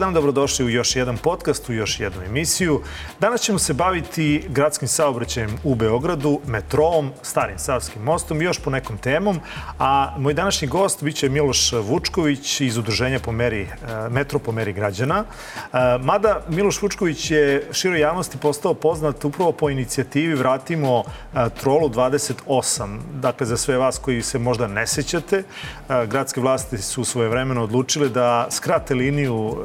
dan, 0.00 0.14
dobrodošli 0.14 0.64
u 0.64 0.68
još 0.68 0.96
jedan 0.96 1.18
podcast, 1.18 1.68
u 1.68 1.72
još 1.72 2.00
jednu 2.00 2.22
emisiju. 2.22 2.80
Danas 3.20 3.40
ćemo 3.40 3.58
se 3.58 3.72
baviti 3.72 4.44
gradskim 4.48 4.88
saobraćajem 4.88 5.58
u 5.64 5.74
Beogradu, 5.74 6.40
metroom, 6.46 7.12
Starim 7.22 7.58
Savskim 7.58 8.02
mostom 8.02 8.40
i 8.40 8.44
još 8.44 8.58
po 8.58 8.70
nekom 8.70 8.98
temom. 8.98 9.40
A 9.78 10.14
moj 10.18 10.34
današnji 10.34 10.68
gost 10.68 11.02
biće 11.02 11.28
Miloš 11.28 11.72
Vučković 11.72 12.60
iz 12.60 12.76
Udruženja 12.76 13.18
po 13.18 13.32
meri, 13.32 13.62
e, 13.62 13.68
Metro 14.10 14.38
po 14.38 14.52
meri 14.52 14.72
građana. 14.72 15.24
E, 15.24 15.78
mada 16.00 16.42
Miloš 16.48 16.82
Vučković 16.82 17.30
je 17.30 17.68
široj 17.72 18.00
javnosti 18.00 18.38
postao 18.38 18.74
poznat 18.74 19.24
upravo 19.24 19.52
po 19.52 19.70
inicijativi 19.70 20.34
Vratimo 20.34 21.02
e, 21.04 21.48
trolu 21.60 21.88
28. 21.88 22.98
Dakle, 23.14 23.46
za 23.46 23.56
sve 23.56 23.78
vas 23.78 23.98
koji 23.98 24.22
se 24.22 24.38
možda 24.38 24.66
ne 24.66 24.86
sećate, 24.86 25.42
gradske 25.88 26.40
vlasti 26.40 26.78
su 26.78 27.04
svoje 27.04 27.28
vremeno 27.28 27.62
odlučile 27.62 28.08
da 28.08 28.46
skrate 28.50 28.94
liniju 28.94 29.56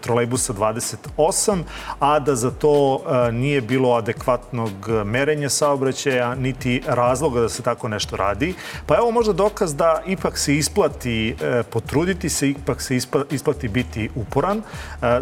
trolejbusa 0.00 0.52
28, 0.52 1.62
a 2.00 2.18
da 2.18 2.34
za 2.34 2.50
to 2.50 3.00
e, 3.28 3.32
nije 3.32 3.60
bilo 3.60 3.92
adekvatnog 3.92 4.72
merenja 5.04 5.48
saobraćaja, 5.48 6.34
niti 6.34 6.82
razloga 6.86 7.40
da 7.40 7.48
se 7.48 7.62
tako 7.62 7.88
nešto 7.88 8.16
radi. 8.16 8.54
Pa 8.86 8.96
evo 8.96 9.10
možda 9.10 9.32
dokaz 9.32 9.74
da 9.74 10.02
ipak 10.06 10.38
se 10.38 10.56
isplati 10.56 11.36
e, 11.42 11.62
potruditi 11.62 12.28
se, 12.28 12.50
ipak 12.50 12.82
se 12.82 12.96
isplati 13.30 13.68
biti 13.68 14.10
uporan. 14.14 14.58
E, 14.58 14.62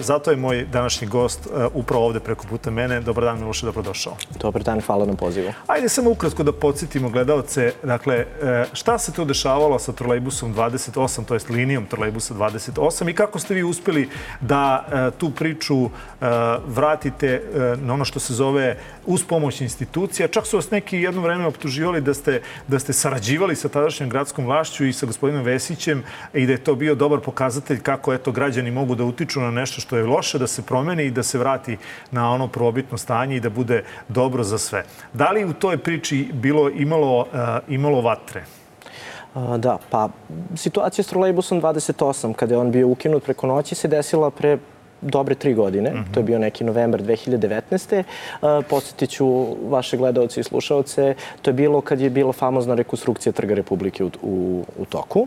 zato 0.01 0.31
je 0.31 0.37
moj 0.37 0.65
današnji 0.65 1.07
gost 1.07 1.49
upravo 1.75 2.07
ovde 2.07 2.21
preko 2.21 2.47
puta 2.47 2.71
mene. 2.71 3.01
Dobar 3.01 3.25
dan, 3.25 3.39
Miloše, 3.39 3.67
dobrodošao. 3.67 4.17
Dobar 4.41 4.63
dan, 4.63 4.81
hvala 4.81 5.07
na 5.07 5.15
pozivu. 5.15 5.53
Ajde 5.67 5.89
samo 5.89 6.11
ukratko 6.11 6.43
da 6.43 6.53
podsjetimo 6.53 7.11
gledalce, 7.11 7.73
dakle, 7.83 8.27
šta 8.73 8.99
se 8.99 9.13
tu 9.13 9.25
dešavalo 9.25 9.79
sa 9.79 9.93
trolejbusom 9.93 10.55
28, 10.55 11.25
to 11.25 11.35
jest 11.35 11.51
linijom 11.51 11.87
trolejbusa 11.87 12.35
28 12.35 13.11
i 13.11 13.15
kako 13.15 13.39
ste 13.39 13.55
vi 13.55 13.63
uspeli 13.63 14.09
da 14.49 14.87
e, 14.87 15.11
tu 15.19 15.31
priču 15.31 15.85
e, 15.85 15.89
vratite 16.67 17.29
e, 17.29 17.41
na 17.77 17.95
ono 17.95 18.05
što 18.05 18.21
se 18.21 18.35
zove 18.35 18.77
uz 19.07 19.25
pomoć 19.25 19.61
institucija. 19.61 20.29
Čak 20.29 20.47
su 20.47 20.57
vas 20.57 20.71
neki 20.71 20.99
jedno 20.99 21.23
vreme 21.23 21.47
optuživali 21.47 22.01
da 22.01 22.15
ste, 22.15 22.41
da 22.69 22.79
ste 22.79 22.93
sarađivali 22.93 23.57
sa 23.57 23.69
tadašnjom 23.69 24.09
gradskom 24.09 24.47
vlašću 24.47 24.87
i 24.87 24.93
sa 24.93 25.07
gospodinom 25.07 25.45
Vesićem 25.45 26.03
i 26.35 26.47
da 26.47 26.53
je 26.53 26.65
to 26.65 26.75
bio 26.75 26.95
dobar 26.95 27.21
pokazatelj 27.21 27.81
kako 27.81 28.15
eto 28.15 28.33
građani 28.33 28.71
mogu 28.71 28.95
da 28.95 29.05
utiču 29.05 29.41
na 29.41 29.51
nešto 29.51 29.81
što 29.81 29.97
je 29.97 30.07
loše, 30.07 30.39
da 30.39 30.47
se 30.47 30.63
promeni 30.63 31.05
i 31.05 31.11
da 31.11 31.23
se 31.23 31.39
vrati 31.39 31.77
na 32.11 32.31
ono 32.31 32.49
probitno 32.49 32.99
stanje 32.99 33.37
i 33.37 33.41
da 33.41 33.51
bude 33.51 33.85
dobro 34.09 34.45
za 34.45 34.59
sve. 34.59 34.85
Da 35.13 35.31
li 35.31 35.45
u 35.45 35.53
toj 35.53 35.79
priči 35.79 36.29
bilo 36.33 36.71
imalo, 36.71 37.27
imalo 37.69 38.01
vatre? 38.01 38.58
Da, 39.35 39.79
pa 39.91 40.09
situacija 40.57 41.03
s 41.03 41.09
trolejbusom 41.09 41.63
28, 41.63 42.33
kada 42.33 42.55
je 42.55 42.59
on 42.59 42.71
bio 42.71 42.89
ukinut 42.89 43.25
preko 43.25 43.47
noći, 43.47 43.75
se 43.75 43.89
desila 43.89 44.31
pre 44.31 44.59
dobre 45.01 45.35
tri 45.35 45.55
godine. 45.55 45.91
Mm 45.91 45.95
-hmm. 45.95 46.15
To 46.15 46.21
je 46.21 46.25
bio 46.25 46.39
neki 46.39 46.65
novembar 46.65 47.03
2019. 47.03 48.03
Uh, 48.43 48.65
Posjetit 48.71 49.11
ću 49.11 49.47
vaše 49.69 49.97
gledalce 49.97 50.41
i 50.41 50.45
slušalce. 50.45 51.15
To 51.43 51.51
je 51.51 51.55
bilo 51.55 51.81
kad 51.81 52.01
je 52.01 52.11
bila 52.11 52.33
famozna 52.33 52.75
rekonstrukcija 52.75 53.33
Trga 53.33 53.55
Republike 53.55 54.05
u, 54.05 54.11
u, 54.23 54.65
u 54.79 54.85
toku. 54.85 55.27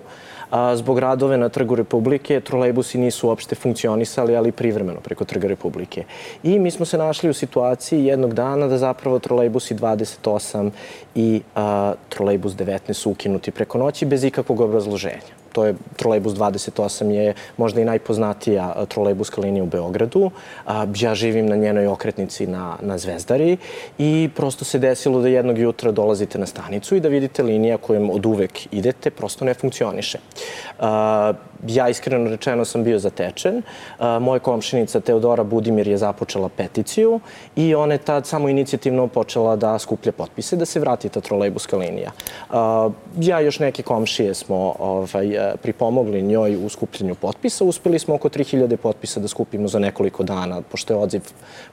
A, 0.52 0.76
zbog 0.76 1.00
radove 1.00 1.38
na 1.38 1.50
Trgu 1.50 1.76
Republike 1.76 2.40
trolejbusi 2.40 2.98
nisu 2.98 3.28
uopšte 3.28 3.56
funkcionisali, 3.56 4.36
ali 4.36 4.52
privremeno 4.52 5.00
preko 5.00 5.26
Trga 5.26 5.48
Republike. 5.48 6.04
I 6.44 6.60
mi 6.60 6.72
smo 6.72 6.86
se 6.86 6.98
našli 6.98 7.30
u 7.30 7.34
situaciji 7.34 8.06
jednog 8.06 8.34
dana 8.34 8.68
da 8.68 8.78
zapravo 8.78 9.20
trolejbusi 9.20 9.76
28 9.76 10.72
i 11.16 11.42
a, 11.56 11.94
trolejbus 12.10 12.54
19 12.54 12.94
su 12.94 13.12
ukinuti 13.12 13.52
preko 13.52 13.78
noći 13.78 14.06
bez 14.06 14.24
ikakvog 14.24 14.60
obrazloženja 14.60 15.41
to 15.52 15.66
je 15.66 15.76
trolejbus 15.96 16.34
28 16.34 17.10
je 17.10 17.34
možda 17.58 17.82
i 17.82 17.86
najpoznatija 17.86 18.86
trolejbuska 18.88 19.42
linija 19.42 19.64
u 19.64 19.68
Beogradu. 19.68 20.32
Ja 21.00 21.16
živim 21.16 21.46
na 21.46 21.56
njenoj 21.56 21.88
okretnici 21.88 22.48
na, 22.48 22.78
na 22.82 22.98
Zvezdari 22.98 23.58
i 23.98 24.30
prosto 24.36 24.66
se 24.66 24.80
desilo 24.80 25.22
da 25.22 25.28
jednog 25.28 25.58
jutra 25.58 25.92
dolazite 25.92 26.40
na 26.40 26.46
stanicu 26.46 26.96
i 26.96 27.00
da 27.00 27.10
vidite 27.10 27.44
linija 27.44 27.78
kojom 27.78 28.10
od 28.10 28.26
uvek 28.26 28.74
idete 28.74 29.10
prosto 29.10 29.46
ne 29.46 29.54
funkcioniše. 29.54 30.18
Ja 31.68 31.90
iskreno 31.90 32.30
rečeno 32.30 32.66
sam 32.66 32.84
bio 32.84 33.00
zatečen. 33.00 33.62
Moja 34.22 34.40
komšinica 34.40 35.00
Teodora 35.00 35.44
Budimir 35.44 35.88
je 35.88 35.98
započela 35.98 36.50
peticiju 36.50 37.20
i 37.56 37.76
ona 37.76 37.94
je 37.94 37.98
tad 37.98 38.28
samo 38.28 38.50
inicijativno 38.50 39.08
počela 39.08 39.56
da 39.56 39.80
skuplja 39.80 40.12
potpise 40.12 40.56
da 40.56 40.66
se 40.66 40.80
vrati 40.80 41.10
ta 41.10 41.22
trolejbuska 41.22 41.78
linija. 41.78 42.12
Ja 43.20 43.42
i 43.42 43.46
još 43.46 43.60
neke 43.60 43.84
komšije 43.84 44.34
smo 44.34 44.76
ovaj, 44.80 45.56
pripomogli 45.62 46.22
njoj 46.22 46.66
u 46.66 46.70
skupljanju 46.70 47.16
potpisa. 47.16 47.64
Uspeli 47.66 48.00
smo 48.00 48.16
oko 48.16 48.30
3000 48.30 48.76
potpisa 48.76 49.20
da 49.20 49.28
skupimo 49.28 49.68
za 49.68 49.80
nekoliko 49.80 50.24
dana, 50.24 50.62
pošto 50.62 50.94
je 50.94 50.98
odziv 50.98 51.22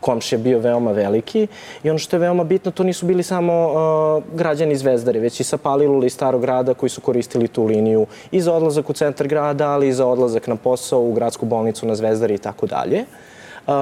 komšija 0.00 0.38
bio 0.38 0.58
veoma 0.58 0.92
veliki. 0.92 1.46
I 1.82 1.90
ono 1.90 1.98
što 1.98 2.16
je 2.16 2.20
veoma 2.20 2.44
bitno, 2.44 2.70
to 2.70 2.84
nisu 2.84 3.06
bili 3.06 3.22
samo 3.22 3.54
uh, 3.68 4.24
građani 4.34 4.76
Zvezdare, 4.76 5.20
već 5.20 5.40
i 5.40 5.44
sa 5.44 5.58
Palilula 5.58 6.06
i 6.06 6.10
Starog 6.10 6.40
grada 6.40 6.74
koji 6.74 6.90
su 6.90 7.00
koristili 7.00 7.48
tu 7.48 7.64
liniju 7.64 8.06
i 8.30 8.40
za 8.40 8.52
odlazak 8.54 8.90
u 8.90 8.92
centar 8.92 9.28
grada, 9.28 9.76
ali 9.78 9.88
i 9.88 9.92
za 9.92 10.06
odlazak 10.06 10.46
na 10.46 10.56
posao 10.56 11.00
u 11.00 11.12
gradsku 11.12 11.46
bolnicu 11.46 11.86
na 11.86 11.94
Zvezdari 11.94 12.34
i 12.34 12.38
tako 12.38 12.66
dalje. 12.66 13.04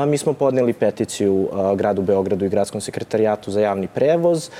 Mi 0.06 0.18
smo 0.18 0.32
podneli 0.32 0.72
peticiju 0.72 1.48
gradu 1.76 2.02
Beogradu 2.02 2.44
i 2.44 2.48
gradskom 2.48 2.80
sekretarijatu 2.80 3.50
za 3.50 3.60
javni 3.60 3.88
prevoz. 3.88 4.50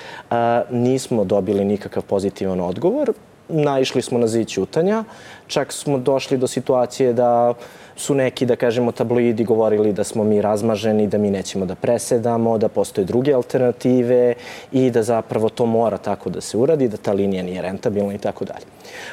Nismo 0.70 1.24
dobili 1.24 1.64
nikakav 1.64 2.02
pozitivan 2.02 2.60
odgovor 2.60 3.12
naišli 3.48 4.02
smo 4.02 4.18
na 4.18 4.26
zid 4.26 4.48
ćutanja. 4.48 5.04
Čak 5.46 5.72
smo 5.72 5.98
došli 5.98 6.38
do 6.38 6.46
situacije 6.46 7.12
da 7.12 7.54
su 7.96 8.14
neki, 8.14 8.46
da 8.46 8.56
kažemo, 8.56 8.92
tabloidi 8.92 9.44
govorili 9.44 9.92
da 9.92 10.04
smo 10.04 10.24
mi 10.24 10.40
razmaženi, 10.42 11.06
da 11.06 11.18
mi 11.18 11.30
nećemo 11.30 11.66
da 11.66 11.74
presedamo, 11.74 12.58
da 12.58 12.68
postoje 12.68 13.04
druge 13.04 13.32
alternative 13.32 14.34
i 14.72 14.90
da 14.90 15.02
zapravo 15.02 15.48
to 15.48 15.66
mora 15.66 15.98
tako 15.98 16.30
da 16.30 16.40
se 16.40 16.56
uradi, 16.56 16.88
da 16.88 16.96
ta 16.96 17.12
linija 17.12 17.42
nije 17.42 17.62
rentabilna 17.62 18.14
i 18.14 18.18
tako 18.18 18.44
dalje. 18.44 18.66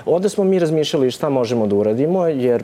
Ovde 0.05 0.29
smo 0.29 0.43
mi 0.43 0.59
razmišljali 0.59 1.11
šta 1.11 1.29
možemo 1.29 1.67
da 1.67 1.75
uradimo, 1.75 2.27
jer 2.27 2.63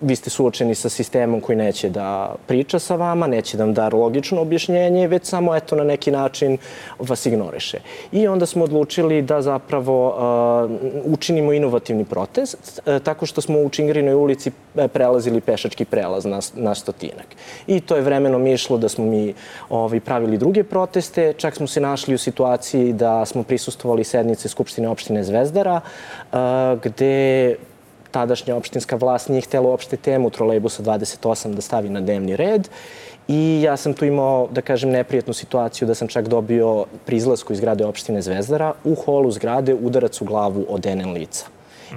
vi 0.00 0.16
ste 0.16 0.30
suočeni 0.30 0.74
sa 0.74 0.88
sistemom 0.88 1.40
koji 1.40 1.56
neće 1.56 1.88
da 1.88 2.34
priča 2.46 2.78
sa 2.78 2.96
vama, 2.96 3.26
neće 3.26 3.56
da 3.56 3.64
vam 3.64 3.74
da 3.74 3.88
logično 3.88 4.40
objašnjenje, 4.40 5.08
već 5.08 5.26
samo 5.26 5.56
eto 5.56 5.76
na 5.76 5.84
neki 5.84 6.10
način 6.10 6.58
vas 6.98 7.26
ignoriše. 7.26 7.78
I 8.12 8.28
onda 8.28 8.46
smo 8.46 8.64
odlučili 8.64 9.22
da 9.22 9.42
zapravo 9.42 10.08
uh, 10.08 11.12
učinimo 11.12 11.52
inovativni 11.52 12.04
protest 12.04 12.80
uh, 12.86 13.02
tako 13.02 13.26
što 13.26 13.40
smo 13.40 13.58
u 13.58 13.68
Čingrinoj 13.68 14.14
ulici 14.14 14.50
e, 14.76 14.88
prelazili 14.88 15.40
pešački 15.40 15.84
prelaz 15.84 16.24
na, 16.24 16.40
na 16.54 16.74
stotinak. 16.74 17.26
I 17.66 17.80
to 17.80 17.96
je 17.96 18.02
vremenom 18.02 18.46
išlo 18.46 18.78
da 18.78 18.88
smo 18.88 19.04
mi 19.04 19.34
ovaj, 19.68 20.00
pravili 20.00 20.38
druge 20.38 20.64
proteste, 20.64 21.32
čak 21.36 21.56
smo 21.56 21.66
se 21.66 21.80
našli 21.80 22.14
u 22.14 22.18
situaciji 22.18 22.92
da 22.92 23.26
smo 23.26 23.42
prisustovali 23.42 24.04
sednice 24.04 24.48
Skupštine 24.48 24.88
opštine 24.88 25.24
Zvezdara, 25.24 25.80
uh, 25.80 26.38
gde 26.82 27.56
tadašnja 28.10 28.56
opštinska 28.56 28.96
vlast 28.96 29.28
nije 29.28 29.40
htela 29.40 29.68
uopšte 29.68 29.96
temu 29.96 30.30
trolejbusa 30.30 30.82
28 30.82 31.54
da 31.54 31.60
stavi 31.60 31.88
na 31.88 32.00
dnevni 32.00 32.36
red 32.36 32.68
i 33.28 33.62
ja 33.62 33.76
sam 33.76 33.94
tu 33.94 34.04
imao, 34.04 34.48
da 34.52 34.60
kažem, 34.60 34.90
neprijetnu 34.90 35.34
situaciju 35.34 35.88
da 35.88 35.94
sam 35.94 36.08
čak 36.08 36.28
dobio 36.28 36.84
pri 37.06 37.16
izlasku 37.16 37.52
iz 37.52 37.58
zgrade 37.58 37.86
opštine 37.86 38.22
Zvezdara 38.22 38.72
u 38.84 38.94
holu 38.94 39.30
zgrade 39.30 39.74
udarac 39.74 40.20
u 40.20 40.24
glavu 40.24 40.66
od 40.68 40.86
NN 40.86 41.12
lica. 41.12 41.46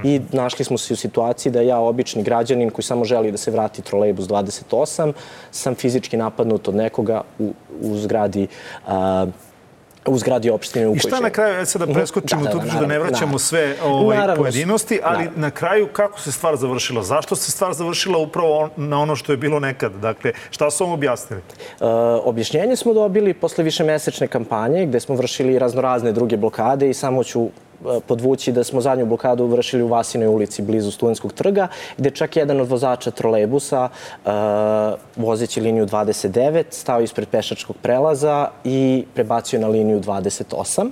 I 0.03 0.21
našli 0.31 0.65
smo 0.65 0.77
se 0.77 0.93
u 0.93 0.97
situaciji 0.97 1.51
da 1.51 1.61
ja, 1.61 1.79
obični 1.79 2.23
građanin 2.23 2.69
koji 2.69 2.85
samo 2.85 3.05
želi 3.05 3.31
da 3.31 3.37
se 3.37 3.51
vrati 3.51 3.81
trolejbus 3.81 4.27
28, 4.27 5.13
sam 5.51 5.75
fizički 5.75 6.17
napadnut 6.17 6.67
od 6.67 6.75
nekoga 6.75 7.21
u, 7.39 7.53
u 7.81 7.97
zgradi 7.97 8.47
uh, 8.87 8.93
u 10.07 10.17
zgradi 10.17 10.49
opštine 10.49 10.87
u 10.87 10.95
I 10.95 10.99
šta 10.99 11.19
na 11.19 11.29
kraju, 11.29 11.61
e, 11.61 11.65
sad 11.65 11.79
da 11.79 11.85
mhm. 11.85 11.93
preskočimo 11.93 12.43
da, 12.43 12.49
da, 12.49 12.59
da, 12.59 12.79
da 12.79 12.85
ne 12.85 12.99
vraćamo 12.99 13.19
naravno. 13.19 13.39
sve 13.39 13.75
ovaj, 13.83 14.17
naravno, 14.17 14.43
pojedinosti, 14.43 14.99
ali 15.03 15.17
naravno. 15.17 15.41
na 15.41 15.51
kraju 15.51 15.87
kako 15.93 16.19
se 16.19 16.31
stvar 16.31 16.55
završila? 16.55 17.03
Zašto 17.03 17.35
se 17.35 17.51
stvar 17.51 17.73
završila 17.73 18.17
upravo 18.17 18.69
na 18.77 18.99
ono 18.99 19.15
što 19.15 19.33
je 19.33 19.37
bilo 19.37 19.59
nekad? 19.59 19.91
Dakle, 19.93 20.31
šta 20.49 20.71
su 20.71 20.83
vam 20.83 20.93
objasnili? 20.93 21.41
E, 21.41 21.85
objašnjenje 22.23 22.75
smo 22.75 22.93
dobili 22.93 23.33
posle 23.33 23.63
više 23.63 23.83
mesečne 23.83 24.27
kampanje 24.27 24.85
gde 24.85 24.99
smo 24.99 25.15
vršili 25.15 25.59
raznorazne 25.59 26.11
druge 26.11 26.37
blokade 26.37 26.89
i 26.89 26.93
samo 26.93 27.23
ću 27.23 27.49
podvući 28.07 28.51
da 28.51 28.63
smo 28.63 28.81
zadnju 28.81 29.05
blokadu 29.05 29.45
vršili 29.45 29.83
u 29.83 29.87
Vasinoj 29.87 30.27
ulici 30.27 30.61
blizu 30.61 30.91
Studenskog 30.91 31.33
trga, 31.33 31.67
gde 31.97 32.09
čak 32.09 32.35
jedan 32.35 32.61
od 32.61 32.69
vozača 32.69 33.11
trolejbusa 33.11 33.89
uh, 34.25 34.31
vozeći 35.15 35.61
liniju 35.61 35.85
29 35.85 36.63
stao 36.69 37.01
ispred 37.01 37.27
pešačkog 37.27 37.75
prelaza 37.81 38.49
i 38.63 39.05
prebacio 39.13 39.59
na 39.59 39.67
liniju 39.67 39.99
28 39.99 40.89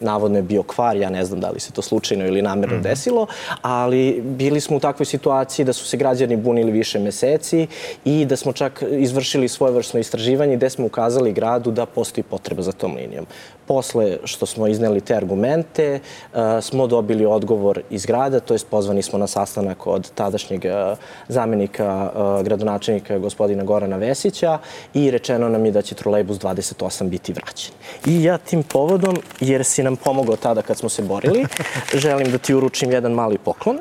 navodno 0.00 0.38
je 0.38 0.42
bio 0.42 0.62
kvar, 0.62 0.96
ja 0.96 1.10
ne 1.10 1.24
znam 1.24 1.40
da 1.40 1.50
li 1.50 1.60
se 1.60 1.72
to 1.72 1.82
slučajno 1.82 2.26
ili 2.26 2.42
namerno 2.42 2.76
mm 2.76 2.78
-hmm. 2.78 2.82
desilo, 2.82 3.26
ali 3.62 4.22
bili 4.24 4.60
smo 4.60 4.76
u 4.76 4.80
takvoj 4.80 5.06
situaciji 5.06 5.64
da 5.64 5.72
su 5.72 5.84
se 5.84 5.96
građani 5.96 6.36
bunili 6.36 6.72
više 6.72 6.98
meseci 6.98 7.66
i 8.04 8.24
da 8.24 8.36
smo 8.36 8.52
čak 8.52 8.82
izvršili 8.90 9.48
svojevrsno 9.48 10.00
istraživanje 10.00 10.56
gde 10.56 10.70
smo 10.70 10.86
ukazali 10.86 11.32
gradu 11.32 11.70
da 11.70 11.86
postoji 11.86 12.24
potreba 12.24 12.62
za 12.62 12.72
tom 12.72 12.96
linijom. 12.96 13.26
Posle 13.66 14.18
što 14.24 14.46
smo 14.46 14.66
izneli 14.66 15.00
te 15.00 15.16
argumente, 15.16 16.00
uh, 16.32 16.38
smo 16.60 16.86
dobili 16.86 17.26
odgovor 17.26 17.80
iz 17.90 18.06
grada, 18.06 18.40
to 18.40 18.54
jest 18.54 18.66
pozvani 18.66 19.02
smo 19.02 19.18
na 19.18 19.26
sastanak 19.26 19.86
od 19.86 20.10
tadašnjeg 20.10 20.64
uh, 20.64 20.98
zamenika 21.28 22.10
uh, 22.14 22.44
gradonačelnika 22.44 23.18
gospodina 23.18 23.64
Gorana 23.64 23.96
Vesića 23.96 24.58
i 24.94 25.10
rečeno 25.10 25.48
nam 25.48 25.66
je 25.66 25.72
da 25.72 25.82
će 25.82 25.94
trolejbus 25.94 26.38
28 26.38 27.08
biti 27.08 27.32
vraćen. 27.32 27.74
I 28.06 28.22
ja 28.24 28.38
tim 28.38 28.62
povodom, 28.62 29.16
jer 29.40 29.64
si 29.64 29.82
nam 29.82 29.96
pomogao 29.96 30.36
tada 30.36 30.62
kad 30.62 30.76
smo 30.76 30.88
se 30.88 31.02
borili, 31.02 31.46
želim 32.04 32.30
da 32.30 32.38
ti 32.38 32.54
uručim 32.54 32.92
jedan 32.92 33.12
mali 33.12 33.38
poklon. 33.38 33.78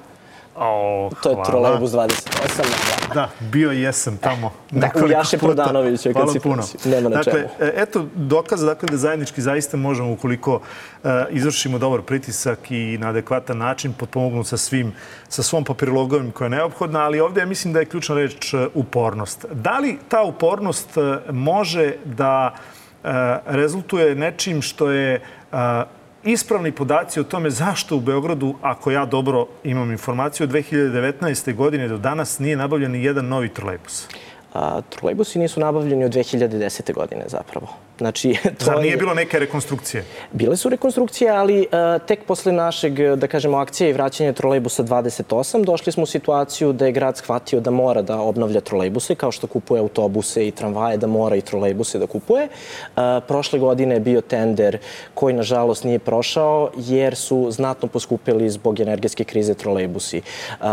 O, 0.56 1.10
to 1.24 1.30
je 1.30 1.36
hvala. 1.36 1.50
trolejbus 1.50 1.92
28. 1.92 2.64
Da, 3.14 3.30
bio 3.40 3.72
jesam 3.72 4.18
tamo 4.18 4.52
Da, 4.72 4.90
u 5.06 5.08
Jaše 5.08 5.38
Prodanovića 5.38 6.14
kad 6.14 6.32
si 6.32 6.40
puno. 6.40 6.64
Nema 6.86 7.10
na 7.10 7.16
dakle, 7.16 7.34
čemu. 7.34 7.72
eto 7.76 8.06
dokaza 8.16 8.66
dakle, 8.66 8.88
da 8.92 8.98
zajednički 8.98 9.42
zaista 9.42 9.78
možemo, 9.78 10.12
ukoliko 10.12 10.56
uh, 10.56 11.12
izvršimo 11.30 11.78
dobar 11.78 12.02
pritisak 12.02 12.72
i 12.72 12.98
na 12.98 13.10
adekvatan 13.10 13.58
način, 13.58 13.94
potpomognu 13.94 14.44
sa 14.44 14.58
svim, 14.58 14.94
sa 15.30 15.44
svom 15.44 15.64
papirologom 15.64 16.32
koja 16.32 16.46
je 16.46 16.50
neophodna, 16.50 17.00
ali 17.00 17.20
ovde 17.20 17.42
ja 17.42 17.46
mislim 17.46 17.74
da 17.74 17.80
je 17.80 17.86
ključna 17.86 18.16
reč 18.16 18.54
uh, 18.54 18.62
upornost. 18.74 19.46
Da 19.52 19.80
li 19.80 20.00
ta 20.08 20.24
upornost 20.24 20.90
može 21.32 21.94
da 22.06 22.54
uh, 22.54 23.10
rezultuje 23.46 24.16
nečim 24.16 24.62
što 24.62 24.92
je 24.92 25.22
uh, 25.52 25.58
ispravni 26.24 26.72
podaci 26.72 27.20
o 27.20 27.24
tome 27.24 27.50
zašto 27.50 27.98
u 27.98 28.00
Beogradu, 28.00 28.56
ako 28.62 28.92
ja 28.92 29.06
dobro 29.06 29.48
imam 29.64 29.92
informaciju, 29.92 30.44
od 30.44 30.52
2019. 30.52 31.56
godine 31.56 31.88
do 31.88 31.98
danas 31.98 32.40
nije 32.40 32.58
nabavljen 32.58 32.92
ni 32.92 33.04
jedan 33.04 33.28
novi 33.28 33.50
trolejbus. 33.50 34.08
Trolejbusi 34.90 35.40
nisu 35.40 35.60
nabavljeni 35.60 36.06
od 36.06 36.12
2010. 36.12 36.94
godine 36.94 37.24
zapravo. 37.28 37.68
Znači, 37.98 38.36
to 38.60 38.66
Zar 38.66 38.82
nije 38.82 38.92
je... 38.92 38.98
bilo 38.98 39.14
neke 39.14 39.40
rekonstrukcije? 39.40 40.06
Bile 40.32 40.58
su 40.58 40.70
rekonstrukcije, 40.70 41.32
ali 41.32 41.60
uh, 41.60 42.06
tek 42.08 42.26
posle 42.26 42.52
našeg, 42.52 43.00
da 43.16 43.28
kažemo, 43.28 43.58
akcije 43.58 43.90
i 43.90 43.94
vraćanja 43.94 44.34
trolejbusa 44.34 44.84
28 44.84 45.66
došli 45.66 45.92
smo 45.92 46.04
u 46.04 46.06
situaciju 46.06 46.74
da 46.74 46.86
je 46.86 46.92
grad 46.92 47.18
shvatio 47.18 47.60
da 47.60 47.72
mora 47.72 48.02
da 48.02 48.20
obnavlja 48.20 48.62
trolejbuse, 48.62 49.16
kao 49.16 49.32
što 49.32 49.48
kupuje 49.48 49.80
autobuse 49.80 50.48
i 50.48 50.52
tramvaje, 50.52 50.98
da 50.98 51.08
mora 51.08 51.36
i 51.36 51.42
trolejbuse 51.42 52.00
da 52.00 52.08
kupuje. 52.08 52.48
Uh, 52.48 53.02
prošle 53.28 53.60
godine 53.60 53.96
je 53.96 54.00
bio 54.00 54.22
tender 54.22 54.78
koji, 55.14 55.34
nažalost, 55.34 55.84
nije 55.84 56.00
prošao 56.00 56.72
jer 56.78 57.16
su 57.16 57.52
znatno 57.52 57.88
poskupili 57.88 58.50
zbog 58.50 58.80
energetske 58.80 59.24
krize 59.24 59.54
trolejbusi. 59.54 60.18
Uh, 60.18 60.66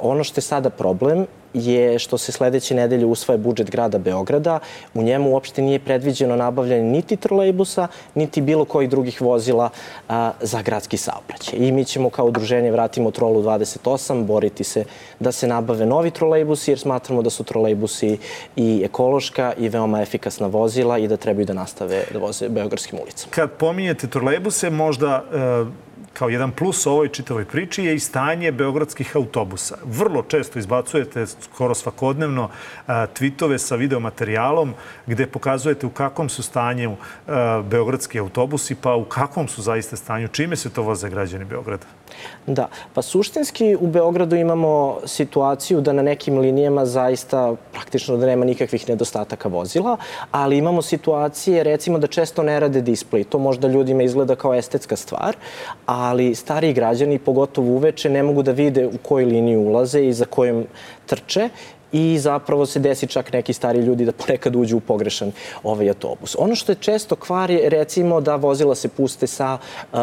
ono 0.00 0.24
što 0.24 0.38
je 0.38 0.42
sada 0.42 0.70
problem 0.70 1.26
je 1.54 1.98
što 1.98 2.18
se 2.18 2.32
sledeće 2.32 2.74
nedelje 2.74 3.06
usvaja 3.06 3.38
budžet 3.38 3.70
grada 3.70 3.98
Beograda. 3.98 4.58
U 4.94 5.02
njemu 5.02 5.30
uopšte 5.30 5.62
nije 5.62 5.78
predviđeno 5.78 6.36
nabavljanje 6.36 6.57
niti 6.66 7.16
trolejbusa, 7.16 7.88
niti 8.14 8.40
bilo 8.40 8.64
kojih 8.64 8.90
drugih 8.90 9.22
vozila 9.22 9.70
za 10.40 10.62
gradski 10.62 10.96
saobraćaj. 10.96 11.58
I 11.58 11.72
mi 11.72 11.84
ćemo 11.84 12.10
kao 12.10 12.26
udruženje 12.26 12.70
Vratimo 12.70 13.10
trolu 13.10 13.42
28 13.42 14.24
boriti 14.24 14.64
se 14.64 14.84
da 15.20 15.32
se 15.32 15.46
nabave 15.46 15.86
novi 15.86 16.10
trolejbusi 16.10 16.70
jer 16.70 16.78
smatramo 16.78 17.22
da 17.22 17.30
su 17.30 17.44
trolejbusi 17.44 18.18
i 18.56 18.82
ekološka 18.84 19.52
i 19.58 19.68
veoma 19.68 20.02
efikasna 20.02 20.46
vozila 20.46 20.98
i 20.98 21.08
da 21.08 21.16
trebaju 21.16 21.46
da 21.46 21.52
nastave 21.52 22.04
da 22.12 22.18
voze 22.18 22.48
beogradskim 22.48 22.98
ulicama. 23.02 23.30
Kad 23.30 23.50
pominjete 23.50 24.06
trolejbuse, 24.06 24.70
možda 24.70 25.24
e, 25.32 25.87
kao 26.12 26.28
jedan 26.28 26.50
plus 26.52 26.86
ovoj 26.86 27.08
čitavoj 27.08 27.44
priči 27.44 27.84
je 27.84 27.94
i 27.94 28.00
stanje 28.00 28.52
beogradskih 28.52 29.16
autobusa. 29.16 29.78
Vrlo 29.84 30.22
često 30.22 30.58
izbacujete 30.58 31.26
skoro 31.26 31.74
svakodnevno 31.74 32.48
tweetove 32.88 33.58
sa 33.58 33.76
videomaterijalom 33.76 34.74
gde 35.06 35.26
pokazujete 35.26 35.86
u 35.86 35.90
kakvom 35.90 36.28
su 36.28 36.42
stanju 36.42 36.96
beogradski 37.70 38.18
autobusi, 38.18 38.74
pa 38.74 38.94
u 38.94 39.04
kakvom 39.04 39.48
su 39.48 39.62
zaista 39.62 39.96
stanju, 39.96 40.28
čime 40.28 40.56
se 40.56 40.70
to 40.70 40.82
voze 40.82 41.10
građani 41.10 41.44
Beograda? 41.44 41.86
Da, 42.46 42.68
pa 42.94 43.02
suštinski 43.02 43.76
u 43.80 43.86
Beogradu 43.86 44.36
imamo 44.36 44.98
situaciju 45.04 45.80
da 45.80 45.92
na 45.92 46.02
nekim 46.02 46.38
linijama 46.38 46.86
zaista 46.86 47.54
praktično 47.72 48.16
da 48.16 48.26
nema 48.26 48.44
nikakvih 48.44 48.88
nedostataka 48.88 49.48
vozila, 49.48 49.96
ali 50.30 50.58
imamo 50.58 50.82
situacije 50.82 51.62
recimo 51.62 51.98
da 51.98 52.06
često 52.06 52.42
ne 52.42 52.60
rade 52.60 52.82
display. 52.82 53.24
To 53.24 53.38
možda 53.38 53.68
ljudima 53.68 54.02
izgleda 54.02 54.36
kao 54.36 54.54
estetska 54.54 54.96
stvar, 54.96 55.36
ali 55.86 56.34
stariji 56.34 56.72
građani, 56.72 57.18
pogotovo 57.18 57.68
uveče, 57.68 58.10
ne 58.10 58.22
mogu 58.22 58.42
da 58.42 58.52
vide 58.52 58.86
u 58.86 58.98
koju 59.02 59.26
liniju 59.26 59.60
ulaze 59.60 60.06
i 60.06 60.12
za 60.12 60.24
kojom 60.24 60.66
trče 61.06 61.48
i 61.92 62.18
zapravo 62.18 62.66
se 62.66 62.80
desi 62.80 63.06
čak 63.06 63.32
neki 63.32 63.52
stari 63.52 63.78
ljudi 63.78 64.04
da 64.04 64.12
ponekad 64.12 64.56
uđu 64.56 64.76
u 64.76 64.80
pogrešan 64.80 65.32
ovaj 65.62 65.88
autobus. 65.88 66.36
Ono 66.38 66.54
što 66.54 66.72
je 66.72 66.76
često 66.80 67.16
kvar 67.16 67.50
je 67.50 67.68
recimo 67.68 68.20
da 68.20 68.36
vozila 68.36 68.74
se 68.74 68.88
puste 68.88 69.26
sa 69.26 69.58
uh, 69.92 69.98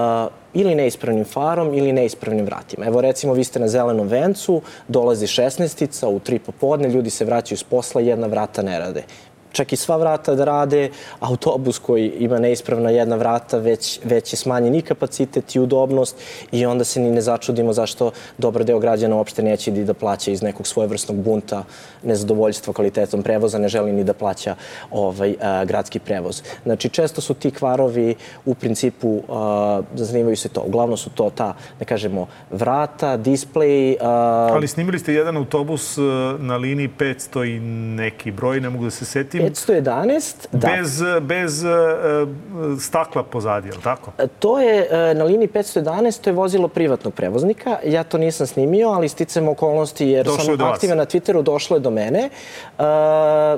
ili 0.53 0.75
neispravnim 0.75 1.25
farom 1.25 1.73
ili 1.73 1.93
neispravnim 1.93 2.45
vratima. 2.45 2.85
Evo 2.85 3.01
recimo 3.01 3.33
vi 3.33 3.43
ste 3.43 3.59
na 3.59 3.67
zelenom 3.67 4.07
vencu, 4.07 4.61
dolazi 4.87 5.27
16-ica 5.27 6.07
u 6.07 6.19
tri 6.19 6.39
popodne, 6.39 6.89
ljudi 6.89 7.09
se 7.09 7.25
vraćaju 7.25 7.57
s 7.57 7.63
posla, 7.63 8.01
jedna 8.01 8.27
vrata 8.27 8.61
ne 8.61 8.79
rade 8.79 9.03
čak 9.55 9.73
i 9.73 9.75
sva 9.79 9.97
vrata 9.97 10.35
da 10.35 10.45
rade, 10.45 10.89
autobus 11.19 11.79
koji 11.79 12.09
ima 12.19 12.39
neispravna 12.39 12.89
jedna 12.89 13.15
vrata 13.15 13.57
već, 13.57 13.99
već 14.03 14.33
je 14.33 14.37
smanjen 14.37 14.75
i 14.75 14.81
kapacitet 14.81 15.55
i 15.55 15.59
udobnost 15.59 16.19
i 16.51 16.65
onda 16.65 16.83
se 16.83 16.99
ni 16.99 17.11
ne 17.11 17.21
začudimo 17.21 17.73
zašto 17.73 18.11
dobar 18.37 18.63
deo 18.63 18.79
građana 18.79 19.15
uopšte 19.15 19.43
neće 19.43 19.71
da 19.71 19.93
plaća 19.93 20.31
iz 20.31 20.41
nekog 20.41 20.67
svojevrsnog 20.67 21.17
bunta 21.17 21.63
nezadovoljstva 22.03 22.73
kvalitetom 22.73 23.23
prevoza, 23.23 23.57
ne 23.57 23.67
želi 23.67 23.91
ni 23.91 24.03
da 24.03 24.13
plaća 24.13 24.55
ovaj, 24.91 25.35
a, 25.41 25.65
gradski 25.65 25.99
prevoz. 25.99 26.41
Znači, 26.63 26.89
često 26.89 27.21
su 27.21 27.33
ti 27.33 27.51
kvarovi 27.51 28.15
u 28.45 28.55
principu 28.55 29.21
a, 29.29 29.81
zanimaju 29.95 30.35
se 30.35 30.49
to. 30.49 30.61
Uglavnom 30.61 30.97
su 30.97 31.09
to 31.09 31.29
ta, 31.29 31.53
da 31.79 31.85
kažemo, 31.85 32.27
vrata, 32.51 33.17
display. 33.17 33.95
A... 34.01 34.49
Ali 34.51 34.67
snimili 34.67 34.99
ste 34.99 35.13
jedan 35.13 35.37
autobus 35.37 35.97
na 36.39 36.57
liniji 36.57 36.89
500 36.99 37.55
i 37.55 37.59
neki 37.95 38.31
broj, 38.31 38.61
ne 38.61 38.69
mogu 38.69 38.83
da 38.83 38.91
se 38.91 39.05
setim. 39.05 39.44
511, 39.49 40.47
da. 40.51 40.67
Bez, 40.67 41.01
bez 41.21 41.63
uh, 41.63 41.69
stakla 42.79 43.23
pozadi, 43.23 43.67
je 43.67 43.73
li 43.73 43.81
tako? 43.83 44.11
To 44.39 44.59
je 44.59 44.87
na 45.13 45.23
liniji 45.23 45.47
511, 45.47 46.21
to 46.21 46.29
je 46.29 46.33
vozilo 46.33 46.67
privatnog 46.67 47.13
prevoznika. 47.13 47.77
Ja 47.85 48.03
to 48.03 48.17
nisam 48.17 48.47
snimio, 48.47 48.89
ali 48.89 49.09
sticam 49.09 49.47
okolnosti 49.47 50.07
jer 50.07 50.25
došlo 50.25 50.57
sam 50.57 50.67
aktivan 50.67 50.97
na 50.97 51.05
Twitteru, 51.05 51.41
došlo 51.41 51.75
je 51.77 51.79
do 51.79 51.91
mene. 51.91 52.29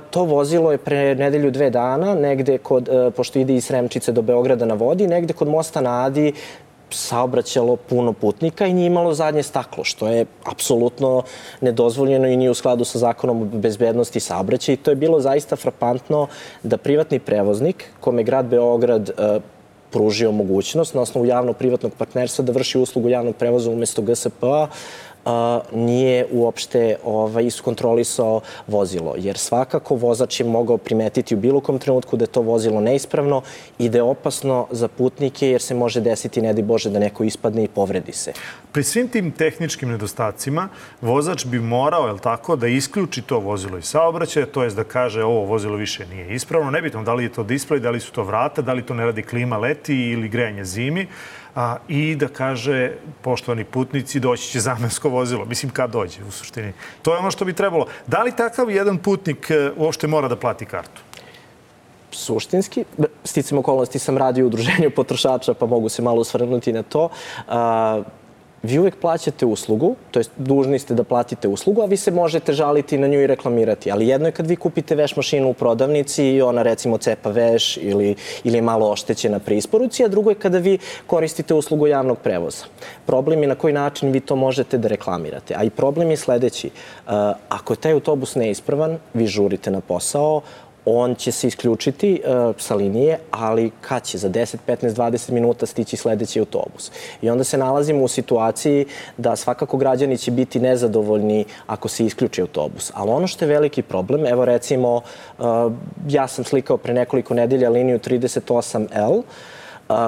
To 0.09 0.23
vozilo 0.23 0.71
je 0.71 0.77
pre 0.77 1.15
nedelju 1.15 1.51
dve 1.51 1.69
dana, 1.69 2.15
negde 2.15 2.57
kod, 2.57 2.89
pošto 3.15 3.39
ide 3.39 3.55
iz 3.55 3.65
Sremčice 3.65 4.11
do 4.11 4.21
Beograda 4.21 4.65
na 4.65 4.73
vodi, 4.73 5.07
negde 5.07 5.33
kod 5.33 5.47
mosta 5.47 5.81
na 5.81 6.05
Adi 6.05 6.33
saobraćalo 6.89 7.75
puno 7.75 8.13
putnika 8.13 8.67
i 8.67 8.73
nije 8.73 8.87
imalo 8.87 9.13
zadnje 9.13 9.43
staklo, 9.43 9.83
što 9.83 10.07
je 10.07 10.25
apsolutno 10.45 11.23
nedozvoljeno 11.61 12.27
i 12.27 12.37
nije 12.37 12.49
u 12.49 12.53
skladu 12.53 12.85
sa 12.85 12.99
zakonom 12.99 13.41
o 13.41 13.45
bezbednosti 13.45 14.19
saobraćaja. 14.19 14.73
I 14.73 14.77
to 14.77 14.91
je 14.91 14.95
bilo 14.95 15.19
zaista 15.19 15.55
frapantno 15.55 16.27
da 16.63 16.77
privatni 16.77 17.19
prevoznik, 17.19 17.85
kome 17.99 18.23
grad 18.23 18.45
Beograd 18.45 19.09
uh, 19.09 19.41
pružio 19.91 20.31
mogućnost 20.31 20.93
na 20.93 21.01
osnovu 21.01 21.25
javno-privatnog 21.25 21.91
partnerstva 21.97 22.45
da 22.45 22.51
vrši 22.51 22.79
uslugu 22.79 23.09
javnog 23.09 23.35
prevoza 23.35 23.71
umesto 23.71 24.01
GSP-a, 24.01 24.67
nije 25.71 26.25
uopšte 26.31 26.95
ovaj, 27.03 27.45
iskontrolisao 27.45 28.41
vozilo. 28.67 29.13
Jer 29.17 29.37
svakako 29.37 29.95
vozač 29.95 30.39
je 30.39 30.45
mogao 30.45 30.77
primetiti 30.77 31.35
u 31.35 31.37
bilo 31.37 31.59
kom 31.59 31.79
trenutku 31.79 32.17
da 32.17 32.23
je 32.23 32.27
to 32.27 32.41
vozilo 32.41 32.81
neispravno 32.81 33.41
i 33.79 33.89
da 33.89 33.97
je 33.97 34.03
opasno 34.03 34.67
za 34.71 34.87
putnike 34.87 35.49
jer 35.49 35.61
se 35.61 35.75
može 35.75 36.01
desiti, 36.01 36.41
ne 36.41 36.53
di 36.53 36.61
Bože, 36.61 36.89
da 36.89 36.99
neko 36.99 37.23
ispadne 37.23 37.63
i 37.63 37.67
povredi 37.67 38.11
se. 38.11 38.33
Pri 38.71 38.83
svim 38.83 39.07
tim 39.07 39.31
tehničkim 39.31 39.89
nedostacima, 39.89 40.69
vozač 41.01 41.45
bi 41.45 41.59
morao, 41.59 42.07
je 42.07 42.19
tako, 42.19 42.55
da 42.55 42.67
isključi 42.67 43.21
to 43.21 43.39
vozilo 43.39 43.77
iz 43.77 43.85
saobraćaja, 43.85 44.45
to 44.45 44.63
je 44.63 44.69
da 44.69 44.83
kaže 44.83 45.23
ovo 45.23 45.45
vozilo 45.45 45.75
više 45.75 46.05
nije 46.05 46.35
ispravno. 46.35 46.71
Nebitno 46.71 47.03
da 47.03 47.13
li 47.13 47.23
je 47.23 47.33
to 47.33 47.43
display, 47.43 47.79
da 47.79 47.89
li 47.89 47.99
su 47.99 48.11
to 48.11 48.23
vrata, 48.23 48.61
da 48.61 48.73
li 48.73 48.85
to 48.85 48.93
ne 48.93 49.05
radi 49.05 49.23
klima 49.23 49.57
leti 49.57 49.95
ili 49.95 50.29
grejanje 50.29 50.65
zimi 50.65 51.07
a, 51.57 51.77
i 51.87 52.15
da 52.15 52.27
kaže, 52.27 52.91
poštovani 53.21 53.63
putnici, 53.63 54.19
doći 54.19 54.51
će 54.51 54.59
zamensko 54.59 55.09
vozilo. 55.09 55.45
Mislim, 55.45 55.71
kad 55.71 55.91
dođe, 55.91 56.23
u 56.23 56.31
suštini. 56.31 56.73
To 57.01 57.13
je 57.13 57.19
ono 57.19 57.31
što 57.31 57.45
bi 57.45 57.53
trebalo. 57.53 57.87
Da 58.07 58.23
li 58.23 58.35
takav 58.35 58.71
jedan 58.71 58.97
putnik 58.97 59.49
e, 59.49 59.71
uopšte 59.77 60.07
mora 60.07 60.27
da 60.27 60.35
plati 60.35 60.65
kartu? 60.65 61.01
suštinski. 62.11 62.85
Sticam 63.23 63.57
okolnosti 63.57 63.99
sam 63.99 64.17
radio 64.17 64.45
u 64.45 64.47
udruženju 64.47 64.91
potrošača, 64.95 65.53
pa 65.53 65.65
mogu 65.65 65.89
se 65.89 66.01
malo 66.01 66.21
osvrnuti 66.21 66.73
na 66.73 66.83
to. 66.83 67.09
Vi 68.67 68.79
uvek 68.79 68.95
plaćate 68.99 69.45
uslugu, 69.45 69.95
to 70.11 70.19
jest 70.19 70.31
dužni 70.37 70.79
ste 70.79 70.93
da 70.93 71.03
platite 71.03 71.47
uslugu, 71.47 71.81
a 71.81 71.85
vi 71.85 71.97
se 71.97 72.11
možete 72.11 72.53
žaliti 72.53 72.97
na 72.97 73.07
nju 73.07 73.21
i 73.21 73.27
reklamirati. 73.27 73.91
Ali 73.91 74.07
jedno 74.07 74.27
je 74.27 74.31
kad 74.31 74.47
vi 74.47 74.55
kupite 74.55 74.95
veš 74.95 75.15
mašinu 75.15 75.49
u 75.49 75.53
prodavnici 75.53 76.25
i 76.25 76.41
ona 76.41 76.63
recimo 76.63 76.97
cepa 76.97 77.29
veš 77.29 77.77
ili, 77.77 78.15
ili 78.43 78.57
je 78.57 78.61
malo 78.61 78.89
oštećena 78.91 79.39
pri 79.39 79.57
isporuci, 79.57 80.03
a 80.03 80.07
drugo 80.07 80.29
je 80.29 80.35
kada 80.35 80.57
vi 80.57 80.77
koristite 81.05 81.53
uslugu 81.53 81.87
javnog 81.87 82.17
prevoza. 82.17 82.65
Problem 83.05 83.41
je 83.41 83.47
na 83.47 83.55
koji 83.55 83.73
način 83.73 84.11
vi 84.11 84.19
to 84.19 84.35
možete 84.35 84.77
da 84.77 84.87
reklamirate. 84.87 85.55
A 85.57 85.63
i 85.63 85.69
problem 85.69 86.11
je 86.11 86.17
sledeći. 86.17 86.67
Uh, 86.67 87.13
ako 87.49 87.73
je 87.73 87.77
taj 87.77 87.91
autobus 87.91 88.35
neispravan, 88.35 88.97
vi 89.13 89.27
žurite 89.27 89.71
na 89.71 89.81
posao, 89.81 90.41
on 90.89 91.15
će 91.15 91.31
se 91.31 91.47
isključiti 91.47 92.21
uh, 92.23 92.55
sa 92.57 92.75
linije, 92.75 93.19
ali 93.31 93.71
kad 93.81 94.03
će 94.03 94.17
za 94.17 94.29
10, 94.29 94.57
15, 94.67 94.89
20 94.89 95.31
minuta 95.31 95.65
stići 95.65 95.97
sledeći 95.97 96.39
autobus. 96.39 96.91
I 97.21 97.29
onda 97.29 97.43
se 97.43 97.57
nalazimo 97.57 98.03
u 98.03 98.07
situaciji 98.07 98.85
da 99.17 99.35
svakako 99.35 99.77
građani 99.77 100.17
će 100.17 100.31
biti 100.31 100.59
nezadovoljni 100.59 101.45
ako 101.67 101.87
se 101.87 102.05
isključi 102.05 102.41
autobus. 102.41 102.91
Ali 102.93 103.11
ono 103.11 103.27
što 103.27 103.45
je 103.45 103.49
veliki 103.49 103.81
problem, 103.81 104.25
evo 104.25 104.45
recimo, 104.45 104.95
uh, 104.95 105.45
ja 106.09 106.27
sam 106.27 106.43
slikao 106.43 106.77
pre 106.77 106.93
nekoliko 106.93 107.33
nedelja 107.33 107.69
liniju 107.69 107.99
38L, 107.99 109.21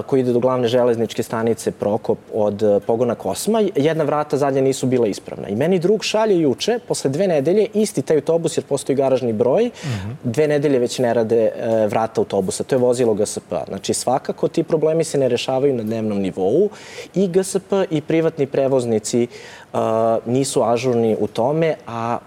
koji 0.06 0.20
ide 0.20 0.34
do 0.34 0.40
glavne 0.40 0.68
železničke 0.68 1.24
stanice 1.24 1.72
Prokop 1.72 2.18
od 2.34 2.64
e, 2.64 2.80
pogona 2.80 3.16
Kosma. 3.16 3.62
Jedna 3.76 4.04
vrata 4.04 4.38
zadnja 4.38 4.62
nisu 4.62 4.88
bila 4.88 5.08
ispravna. 5.08 5.48
I 5.48 5.56
meni 5.56 5.80
drug 5.80 6.04
šalje 6.04 6.40
juče, 6.42 6.80
posle 6.88 7.10
dve 7.10 7.28
nedelje, 7.28 7.68
isti 7.74 8.02
taj 8.02 8.18
autobus, 8.18 8.58
jer 8.58 8.64
postoji 8.64 8.96
garažni 8.96 9.34
broj, 9.34 9.66
mm 9.66 9.88
-hmm. 9.88 10.14
dve 10.24 10.48
nedelje 10.48 10.80
već 10.80 11.00
ne 11.00 11.14
rade 11.14 11.52
e, 11.56 11.88
vrata 11.88 12.22
autobusa. 12.22 12.64
To 12.64 12.76
je 12.76 12.80
vozilo 12.80 13.14
GSP. 13.14 13.54
Znači, 13.68 13.94
svakako 13.94 14.48
ti 14.48 14.64
problemi 14.64 15.04
se 15.04 15.18
ne 15.18 15.30
rešavaju 15.30 15.74
na 15.76 15.84
dnevnom 15.84 16.20
nivou 16.20 16.70
i 17.16 17.28
GSP 17.28 17.74
i 17.90 18.02
privatni 18.02 18.46
prevoznici 18.46 19.28
uh, 19.74 19.80
nisu 20.26 20.64
ažurni 20.64 21.18
u 21.20 21.28
tome, 21.28 21.76
a 21.88 22.18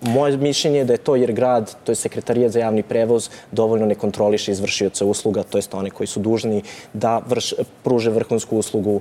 Moje 0.00 0.36
mišljenje 0.36 0.78
je 0.78 0.84
da 0.84 0.92
je 0.92 0.98
to 0.98 1.16
jer 1.16 1.32
grad, 1.32 1.76
to 1.84 1.92
je 1.92 1.96
sekretarija 1.96 2.48
za 2.48 2.58
javni 2.58 2.82
prevoz, 2.82 3.30
dovoljno 3.52 3.86
ne 3.86 3.94
kontroliše 3.94 4.52
izvršioca 4.52 5.04
usluga, 5.04 5.42
to 5.42 5.58
jest 5.58 5.74
one 5.74 5.90
koji 5.90 6.06
su 6.06 6.20
dužni 6.20 6.62
da 6.92 7.18
vrš, 7.28 7.54
pruže 7.82 8.10
vrhunsku 8.10 8.58
uslugu 8.58 9.00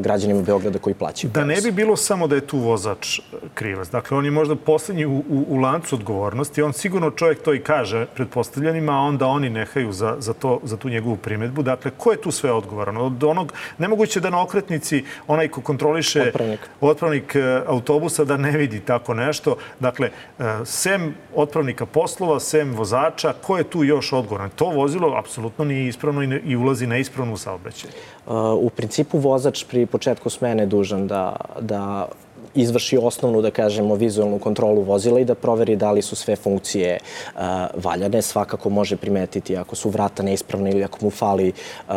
građanima 0.00 0.42
Beograda 0.42 0.78
koji 0.78 0.94
plaćaju. 0.94 1.30
Da 1.32 1.44
ne 1.44 1.60
bi 1.60 1.70
bilo 1.70 1.96
samo 1.96 2.26
da 2.26 2.34
je 2.34 2.46
tu 2.46 2.58
vozač 2.58 3.20
krivac. 3.54 3.88
Dakle, 3.88 4.16
on 4.16 4.24
je 4.24 4.30
možda 4.30 4.56
poslednji 4.56 5.06
u, 5.06 5.16
u, 5.16 5.44
u 5.48 5.56
lancu 5.56 5.94
odgovornosti. 5.94 6.62
On 6.62 6.72
sigurno 6.72 7.10
čovjek 7.10 7.42
to 7.42 7.54
i 7.54 7.60
kaže 7.60 8.06
pretpostavljanima, 8.14 8.92
a 8.92 9.00
onda 9.00 9.26
oni 9.26 9.50
nehaju 9.50 9.92
za, 9.92 10.16
za, 10.18 10.32
to, 10.32 10.60
za 10.62 10.76
tu 10.76 10.88
njegovu 10.88 11.16
primetbu. 11.16 11.62
Dakle, 11.62 11.90
ko 11.96 12.12
je 12.12 12.20
tu 12.20 12.30
sve 12.30 12.52
odgovoran? 12.52 12.96
Od 12.96 13.24
onog, 13.24 13.52
nemoguće 13.78 14.20
da 14.20 14.30
na 14.30 14.42
okretnici 14.42 15.04
onaj 15.26 15.48
ko 15.48 15.60
kontroliše 15.60 16.22
otpravnik, 16.28 16.60
otpravnik 16.80 17.34
e, 17.34 17.62
autobusa 17.66 18.24
da 18.24 18.36
ne 18.36 18.50
vidi 18.50 18.80
tako 18.80 19.14
nešto. 19.14 19.56
Dakle, 19.80 20.10
e, 20.38 20.42
sem 20.64 21.14
otpravnika 21.34 21.86
poslova, 21.86 22.40
sem 22.40 22.74
vozača, 22.74 23.32
ko 23.42 23.58
je 23.58 23.64
tu 23.64 23.84
još 23.84 24.12
odgovoran? 24.12 24.50
To 24.50 24.70
vozilo 24.70 25.16
apsolutno 25.18 25.64
nije 25.64 25.88
ispravno 25.88 26.22
i, 26.22 26.26
ne, 26.26 26.40
i 26.44 26.56
ulazi 26.56 26.86
neispravno 26.86 27.32
u 27.32 27.36
saobraćaj. 27.36 27.90
Uh, 28.28 28.34
u 28.60 28.70
principu 28.70 29.18
vozač 29.18 29.64
pri 29.64 29.86
početku 29.86 30.30
smene 30.30 30.66
dužan 30.66 31.06
da, 31.06 31.36
da 31.60 32.08
izvrši 32.54 32.98
osnovnu, 32.98 33.42
da 33.42 33.50
kažemo, 33.50 33.94
vizualnu 33.94 34.38
kontrolu 34.38 34.82
vozila 34.82 35.20
i 35.20 35.24
da 35.24 35.34
proveri 35.34 35.76
da 35.76 35.92
li 35.92 36.02
su 36.02 36.16
sve 36.16 36.36
funkcije 36.36 36.98
uh, 37.00 37.40
valjane. 37.84 38.22
Svakako 38.22 38.70
može 38.70 38.96
primetiti 38.96 39.56
ako 39.56 39.76
su 39.76 39.90
vrata 39.90 40.22
neispravne 40.22 40.70
ili 40.70 40.84
ako 40.84 40.98
mu 41.02 41.10
fali 41.10 41.52
uh, 41.88 41.94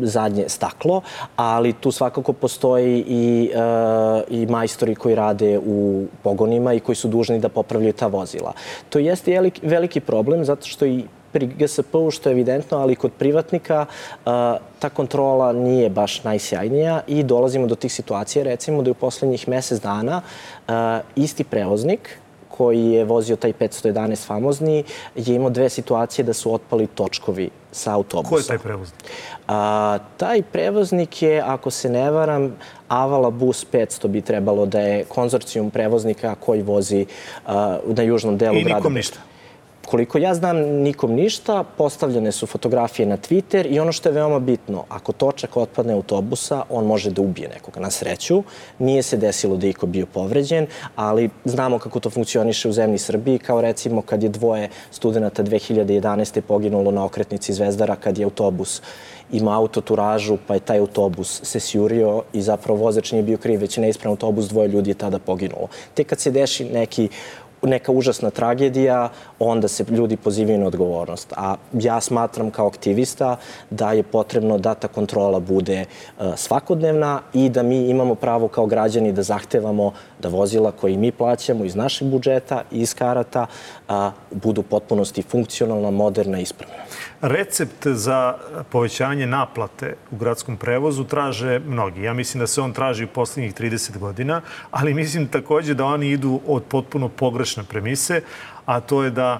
zadnje 0.00 0.48
staklo, 0.48 1.00
ali 1.36 1.72
tu 1.72 1.92
svakako 1.92 2.32
postoji 2.32 3.04
i, 3.08 3.50
uh, 3.54 4.22
i 4.28 4.46
majstori 4.46 4.94
koji 4.94 5.14
rade 5.14 5.58
u 5.58 6.06
pogonima 6.22 6.74
i 6.74 6.80
koji 6.80 6.96
su 6.96 7.08
dužni 7.08 7.40
da 7.40 7.48
popravljaju 7.48 7.92
ta 7.92 8.06
vozila. 8.06 8.52
To 8.88 8.98
jeste 8.98 9.50
veliki 9.62 10.00
problem 10.00 10.44
zato 10.44 10.66
što 10.66 10.86
i 10.86 11.04
pri 11.32 11.46
GSP-u, 11.46 12.10
što 12.10 12.28
je 12.28 12.32
evidentno, 12.32 12.78
ali 12.78 12.96
kod 12.96 13.12
privatnika 13.12 13.86
ta 14.78 14.88
kontrola 14.94 15.52
nije 15.52 15.90
baš 15.90 16.24
najsjajnija 16.24 17.00
i 17.06 17.22
dolazimo 17.22 17.66
do 17.66 17.74
tih 17.74 17.92
situacija, 17.92 18.44
recimo 18.44 18.82
da 18.82 18.88
je 18.88 18.92
u 18.92 18.94
poslednjih 18.94 19.48
mesec 19.48 19.80
dana 19.80 20.22
isti 21.16 21.44
prevoznik 21.44 22.18
koji 22.60 22.86
je 22.86 23.04
vozio 23.04 23.36
taj 23.36 23.52
511 23.52 24.26
famozni, 24.26 24.84
je 25.14 25.34
imao 25.34 25.50
dve 25.50 25.68
situacije 25.68 26.24
da 26.24 26.32
su 26.32 26.54
otpali 26.54 26.86
točkovi 26.86 27.50
sa 27.72 27.94
autobusa. 27.94 28.30
Ko 28.30 28.38
je 28.38 28.46
taj 28.46 28.58
prevoznik? 28.58 29.00
A, 29.48 29.98
taj 30.16 30.42
prevoznik 30.42 31.22
je, 31.22 31.40
ako 31.40 31.70
se 31.70 31.88
ne 31.88 32.10
varam, 32.10 32.56
Avala 32.88 33.30
Bus 33.30 33.66
500 33.72 34.08
bi 34.08 34.20
trebalo 34.20 34.66
da 34.66 34.80
je 34.80 35.04
konzorcijum 35.04 35.70
prevoznika 35.70 36.34
koji 36.34 36.62
vozi 36.62 37.06
a, 37.46 37.78
na 37.86 38.02
južnom 38.02 38.36
delu 38.36 38.60
grada. 38.60 38.70
I 38.70 38.74
nikom 38.74 38.94
ništa? 38.94 39.18
Koliko 39.90 40.18
ja 40.18 40.34
znam, 40.34 40.56
nikom 40.56 41.12
ništa, 41.12 41.64
postavljene 41.78 42.32
su 42.32 42.46
fotografije 42.46 43.06
na 43.06 43.16
Twitter 43.16 43.66
i 43.70 43.80
ono 43.80 43.92
što 43.92 44.08
je 44.08 44.12
veoma 44.12 44.38
bitno, 44.38 44.84
ako 44.88 45.12
točak 45.12 45.56
otpadne 45.56 45.92
autobusa, 45.92 46.62
on 46.68 46.86
može 46.86 47.10
da 47.10 47.22
ubije 47.22 47.48
nekoga 47.48 47.80
na 47.80 47.90
sreću. 47.90 48.42
Nije 48.78 49.02
se 49.02 49.16
desilo 49.16 49.56
da 49.56 49.66
iko 49.66 49.86
bio 49.86 50.06
povređen, 50.06 50.66
ali 50.96 51.30
znamo 51.44 51.78
kako 51.78 52.00
to 52.00 52.10
funkcioniše 52.10 52.68
u 52.68 52.72
zemlji 52.72 52.98
Srbiji, 52.98 53.38
kao 53.38 53.60
recimo 53.60 54.02
kad 54.02 54.22
je 54.22 54.28
dvoje 54.28 54.68
studenta 54.90 55.42
2011. 55.42 56.40
poginulo 56.40 56.90
na 56.90 57.04
okretnici 57.04 57.52
Zvezdara 57.52 57.96
kad 57.96 58.18
je 58.18 58.24
autobus 58.24 58.82
ima 59.32 59.56
autoturažu, 59.56 60.38
pa 60.46 60.54
je 60.54 60.60
taj 60.60 60.78
autobus 60.78 61.40
se 61.44 61.60
sjurio 61.60 62.22
i 62.32 62.42
zapravo 62.42 62.78
vozač 62.78 63.12
nije 63.12 63.22
bio 63.22 63.38
kriv, 63.38 63.60
već 63.60 63.78
je 63.78 63.82
neispravan 63.82 64.12
autobus, 64.12 64.48
dvoje 64.48 64.68
ljudi 64.68 64.90
je 64.90 64.94
tada 64.94 65.18
poginulo. 65.18 65.68
Tek 65.94 66.06
kad 66.06 66.20
se 66.20 66.30
deši 66.30 66.64
neki 66.64 67.08
neka 67.62 67.92
užasna 67.92 68.30
tragedija, 68.30 69.08
onda 69.38 69.68
se 69.68 69.84
ljudi 69.90 70.16
pozivaju 70.16 70.58
na 70.58 70.66
odgovornost. 70.66 71.32
A 71.36 71.56
ja 71.72 72.00
smatram 72.00 72.50
kao 72.50 72.66
aktivista 72.66 73.36
da 73.70 73.92
je 73.92 74.02
potrebno 74.02 74.58
da 74.58 74.74
ta 74.74 74.88
kontrola 74.88 75.40
bude 75.40 75.84
uh, 75.84 76.34
svakodnevna 76.36 77.20
i 77.32 77.48
da 77.48 77.62
mi 77.62 77.88
imamo 77.88 78.14
pravo 78.14 78.48
kao 78.48 78.66
građani 78.66 79.12
da 79.12 79.22
zahtevamo 79.22 79.92
da 80.18 80.28
vozila 80.28 80.72
koje 80.72 80.96
mi 80.96 81.12
plaćamo 81.12 81.64
iz 81.64 81.76
našeg 81.76 82.08
budžeta 82.08 82.62
i 82.70 82.80
iz 82.80 82.94
karata 82.94 83.46
budu 84.30 84.62
potpunosti 84.62 85.22
funkcionalna, 85.22 85.90
moderna 85.90 86.38
i 86.38 86.42
ispravna. 86.42 86.84
Recept 87.22 87.86
za 87.86 88.34
povećanje 88.70 89.26
naplate 89.26 89.94
u 90.10 90.16
gradskom 90.16 90.56
prevozu 90.56 91.04
traže 91.04 91.58
mnogi. 91.66 92.02
Ja 92.02 92.14
mislim 92.14 92.40
da 92.40 92.46
se 92.46 92.60
on 92.60 92.72
traži 92.72 93.04
u 93.04 93.08
poslednjih 93.08 93.54
30 93.54 93.98
godina, 93.98 94.40
ali 94.70 94.94
mislim 94.94 95.28
takođe 95.28 95.74
da 95.74 95.84
oni 95.84 96.10
idu 96.10 96.40
od 96.46 96.64
potpuno 96.64 97.08
pogrešne 97.08 97.64
premise, 97.64 98.22
a 98.70 98.80
to 98.80 99.02
je 99.04 99.10
da 99.10 99.38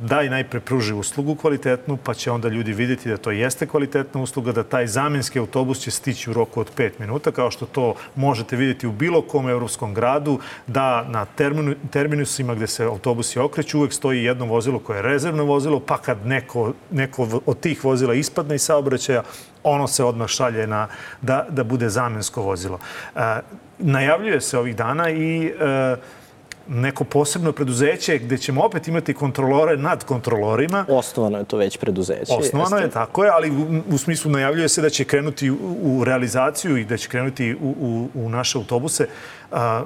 daj 0.00 0.28
najpre 0.30 0.60
pruži 0.60 0.94
uslugu 0.94 1.34
kvalitetnu, 1.34 1.96
pa 1.96 2.14
će 2.14 2.30
onda 2.30 2.48
ljudi 2.48 2.72
videti 2.72 3.08
da 3.08 3.16
to 3.16 3.30
jeste 3.30 3.66
kvalitetna 3.66 4.22
usluga, 4.22 4.52
da 4.52 4.62
taj 4.62 4.86
zamenski 4.86 5.38
autobus 5.38 5.78
će 5.78 5.90
stići 5.90 6.30
u 6.30 6.32
roku 6.32 6.60
od 6.60 6.70
5 6.76 6.90
minuta, 6.98 7.30
kao 7.30 7.50
što 7.50 7.66
to 7.66 7.94
možete 8.16 8.56
videti 8.56 8.86
u 8.86 8.92
bilo 8.92 9.22
kom 9.22 9.48
evropskom 9.48 9.94
gradu, 9.94 10.38
da 10.66 11.04
na 11.08 11.24
terminu, 11.24 11.74
terminusima 11.90 12.54
gde 12.54 12.66
se 12.66 12.84
autobusi 12.84 13.38
okreću 13.38 13.78
uvek 13.78 13.92
stoji 13.92 14.24
jedno 14.24 14.46
vozilo 14.46 14.78
koje 14.78 14.98
je 14.98 15.02
rezervno 15.02 15.44
vozilo, 15.44 15.80
pa 15.80 15.98
kad 15.98 16.26
neko, 16.26 16.72
neko 16.90 17.42
od 17.46 17.60
tih 17.60 17.84
vozila 17.84 18.14
ispadne 18.14 18.54
iz 18.54 18.62
saobraćaja, 18.62 19.22
ono 19.62 19.86
se 19.86 20.04
odmah 20.04 20.28
šalje 20.28 20.66
na, 20.66 20.88
da, 21.20 21.46
da 21.50 21.64
bude 21.64 21.88
zamensko 21.88 22.42
vozilo. 22.42 22.78
E, 23.16 23.40
najavljuje 23.78 24.40
se 24.40 24.58
ovih 24.58 24.76
dana 24.76 25.10
i 25.10 25.46
e, 25.46 25.96
neko 26.68 27.04
posebno 27.04 27.52
preduzeće 27.52 28.18
gde 28.18 28.38
ćemo 28.38 28.62
opet 28.62 28.88
imati 28.88 29.14
kontrolore 29.14 29.76
nad 29.76 30.04
kontrolorima. 30.04 30.84
Osnovano 30.88 31.38
je 31.38 31.44
to 31.44 31.56
već 31.56 31.76
preduzeće. 31.76 32.32
Osnovano 32.38 32.76
je, 32.76 32.90
tako 32.90 33.24
je, 33.24 33.30
ali 33.30 33.50
u, 33.50 33.94
u 33.94 33.98
smislu 33.98 34.30
najavljuje 34.30 34.68
se 34.68 34.82
da 34.82 34.90
će 34.90 35.04
krenuti 35.04 35.50
u, 35.50 35.56
u 35.82 36.04
realizaciju 36.04 36.76
i 36.76 36.84
da 36.84 36.96
će 36.96 37.08
krenuti 37.08 37.54
u, 37.54 37.74
u, 37.80 38.08
u 38.14 38.28
naše 38.28 38.58
autobuse. 38.58 39.08
A, 39.52 39.84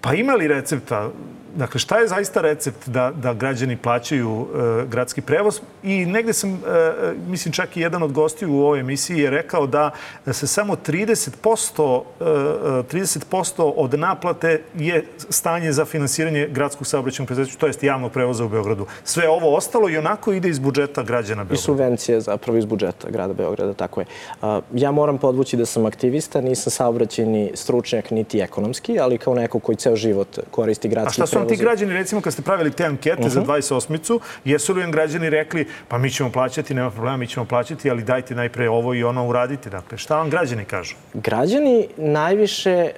pa 0.00 0.14
ima 0.14 0.34
li 0.34 0.48
recepta 0.48 1.10
Dakle, 1.56 1.80
šta 1.80 1.98
je 1.98 2.08
zaista 2.08 2.40
recept 2.40 2.88
da, 2.88 3.12
da 3.22 3.34
građani 3.34 3.76
plaćaju 3.76 4.46
e, 4.82 4.86
gradski 4.86 5.20
prevoz? 5.20 5.60
I 5.82 6.06
negde 6.06 6.32
sam, 6.32 6.50
e, 6.50 6.58
mislim, 7.28 7.52
čak 7.52 7.76
i 7.76 7.80
jedan 7.80 8.02
od 8.02 8.12
gostiju 8.12 8.52
u 8.52 8.60
ovoj 8.60 8.80
emisiji 8.80 9.18
je 9.18 9.30
rekao 9.30 9.66
da 9.66 9.90
se 10.32 10.46
samo 10.46 10.76
30%, 10.76 12.02
e, 12.20 12.24
30% 12.24 13.68
e, 13.68 13.72
od 13.76 13.98
naplate 13.98 14.62
je 14.74 15.04
stanje 15.28 15.72
za 15.72 15.84
finansiranje 15.84 16.48
gradskog 16.48 16.86
saobraćajnog 16.86 17.26
preduzeća, 17.26 17.58
to 17.58 17.66
jest 17.66 17.82
javnog 17.82 18.12
prevoza 18.12 18.44
u 18.44 18.48
Beogradu. 18.48 18.86
Sve 19.04 19.28
ovo 19.28 19.56
ostalo 19.56 19.88
i 19.88 19.96
onako 19.96 20.32
ide 20.32 20.48
iz 20.48 20.58
budžeta 20.58 21.02
građana 21.02 21.44
Beograda. 21.44 21.60
I 21.60 21.64
subvencije 21.64 22.20
zapravo 22.20 22.58
iz 22.58 22.64
budžeta 22.64 23.10
grada 23.10 23.32
Beograda, 23.32 23.74
tako 23.74 24.00
je. 24.00 24.06
Ja 24.74 24.90
moram 24.90 25.18
podvući 25.18 25.56
da 25.56 25.66
sam 25.66 25.86
aktivista, 25.86 26.40
nisam 26.40 26.70
saobraćajni 26.70 27.50
stručnjak 27.54 28.10
niti 28.10 28.40
ekonomski, 28.40 29.00
ali 29.00 29.18
kao 29.18 29.34
neko 29.34 29.58
koji 29.58 29.76
ceo 29.76 29.96
život 29.96 30.38
koristi 30.50 30.88
gradski 30.88 31.22
prevoz. 31.30 31.37
Su 31.38 31.40
vam 31.40 31.48
ti 31.48 31.56
građani, 31.56 31.92
recimo, 31.92 32.20
kad 32.20 32.32
ste 32.32 32.42
pravili 32.42 32.70
te 32.70 32.84
ankete 32.84 33.20
uh 33.20 33.26
-huh. 33.26 33.28
za 33.28 33.40
28-micu, 33.42 34.20
jesu 34.44 34.74
li 34.74 34.80
vam 34.80 34.90
građani 34.90 35.30
rekli, 35.30 35.66
pa 35.88 35.98
mi 35.98 36.10
ćemo 36.10 36.32
plaćati, 36.32 36.74
nema 36.74 36.90
problema, 36.90 37.16
mi 37.16 37.26
ćemo 37.26 37.46
plaćati, 37.46 37.90
ali 37.90 38.02
dajte 38.02 38.34
najpre 38.34 38.68
ovo 38.68 38.94
i 38.94 39.04
ono 39.04 39.28
uraditi. 39.28 39.70
Dakle, 39.70 39.98
šta 39.98 40.16
vam 40.16 40.30
građani 40.30 40.64
kažu? 40.64 40.94
Građani 41.14 41.88
najviše 41.96 42.90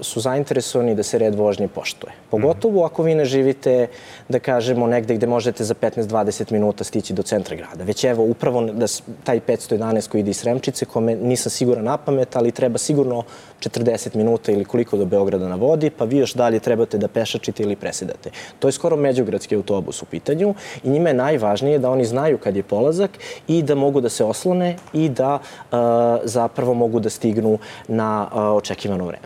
su 0.00 0.20
zainteresovani 0.20 0.94
da 0.94 1.02
se 1.02 1.18
red 1.18 1.34
vožnje 1.34 1.68
poštuje. 1.68 2.12
Pogotovo 2.30 2.84
ako 2.84 3.02
vi 3.02 3.14
ne 3.14 3.24
živite, 3.24 3.86
da 4.28 4.38
kažemo, 4.38 4.86
negde 4.86 5.14
gde 5.14 5.26
možete 5.26 5.64
za 5.64 5.74
15-20 5.74 6.52
minuta 6.52 6.84
stići 6.84 7.12
do 7.12 7.22
centra 7.22 7.56
grada. 7.56 7.84
Već 7.84 8.04
evo, 8.04 8.24
upravo 8.24 8.62
da 8.62 8.86
taj 9.24 9.40
511 9.40 10.08
koji 10.08 10.20
ide 10.20 10.30
iz 10.30 10.36
Sremčice, 10.36 10.84
kome 10.84 11.14
nisam 11.16 11.50
siguran 11.50 11.84
na 11.84 11.96
pamet, 11.96 12.36
ali 12.36 12.52
treba 12.52 12.78
sigurno 12.78 13.22
40 13.60 14.16
minuta 14.16 14.52
ili 14.52 14.64
koliko 14.64 14.96
do 14.96 15.04
Beograda 15.04 15.48
na 15.48 15.54
vodi, 15.54 15.90
pa 15.90 16.04
vi 16.04 16.16
još 16.16 16.34
dalje 16.34 16.60
trebate 16.60 16.98
da 16.98 17.08
pešačite 17.08 17.62
ili 17.62 17.76
presedate. 17.76 18.30
To 18.58 18.68
je 18.68 18.72
skoro 18.72 18.96
međugradski 18.96 19.56
autobus 19.56 20.02
u 20.02 20.06
pitanju 20.06 20.54
i 20.84 20.90
njima 20.90 21.08
je 21.08 21.14
najvažnije 21.14 21.78
da 21.78 21.90
oni 21.90 22.04
znaju 22.04 22.38
kad 22.38 22.56
je 22.56 22.62
polazak 22.62 23.10
i 23.48 23.62
da 23.62 23.74
mogu 23.74 24.00
da 24.00 24.08
se 24.08 24.24
oslone 24.24 24.76
i 24.92 25.08
da 25.08 25.34
uh, 25.34 25.78
zapravo 26.24 26.74
mogu 26.74 27.00
da 27.00 27.10
stignu 27.10 27.58
na 27.88 28.28
uh, 28.32 28.38
očekivano 28.56 29.06
vreme. 29.06 29.21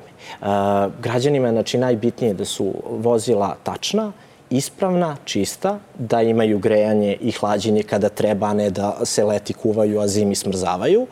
Građanima 1.02 1.46
je 1.48 1.52
znači, 1.52 1.78
najbitnije 1.78 2.34
da 2.34 2.44
su 2.44 2.74
vozila 2.90 3.56
tačna, 3.62 4.12
ispravna, 4.50 5.16
čista, 5.24 5.78
da 5.98 6.22
imaju 6.22 6.58
grejanje 6.58 7.16
i 7.20 7.32
hlađenje 7.32 7.82
kada 7.82 8.08
treba, 8.08 8.54
ne 8.54 8.70
da 8.70 9.04
se 9.04 9.24
leti 9.24 9.52
kuvaju, 9.52 10.00
a 10.00 10.08
zimi 10.08 10.34
smrzavaju. 10.34 11.06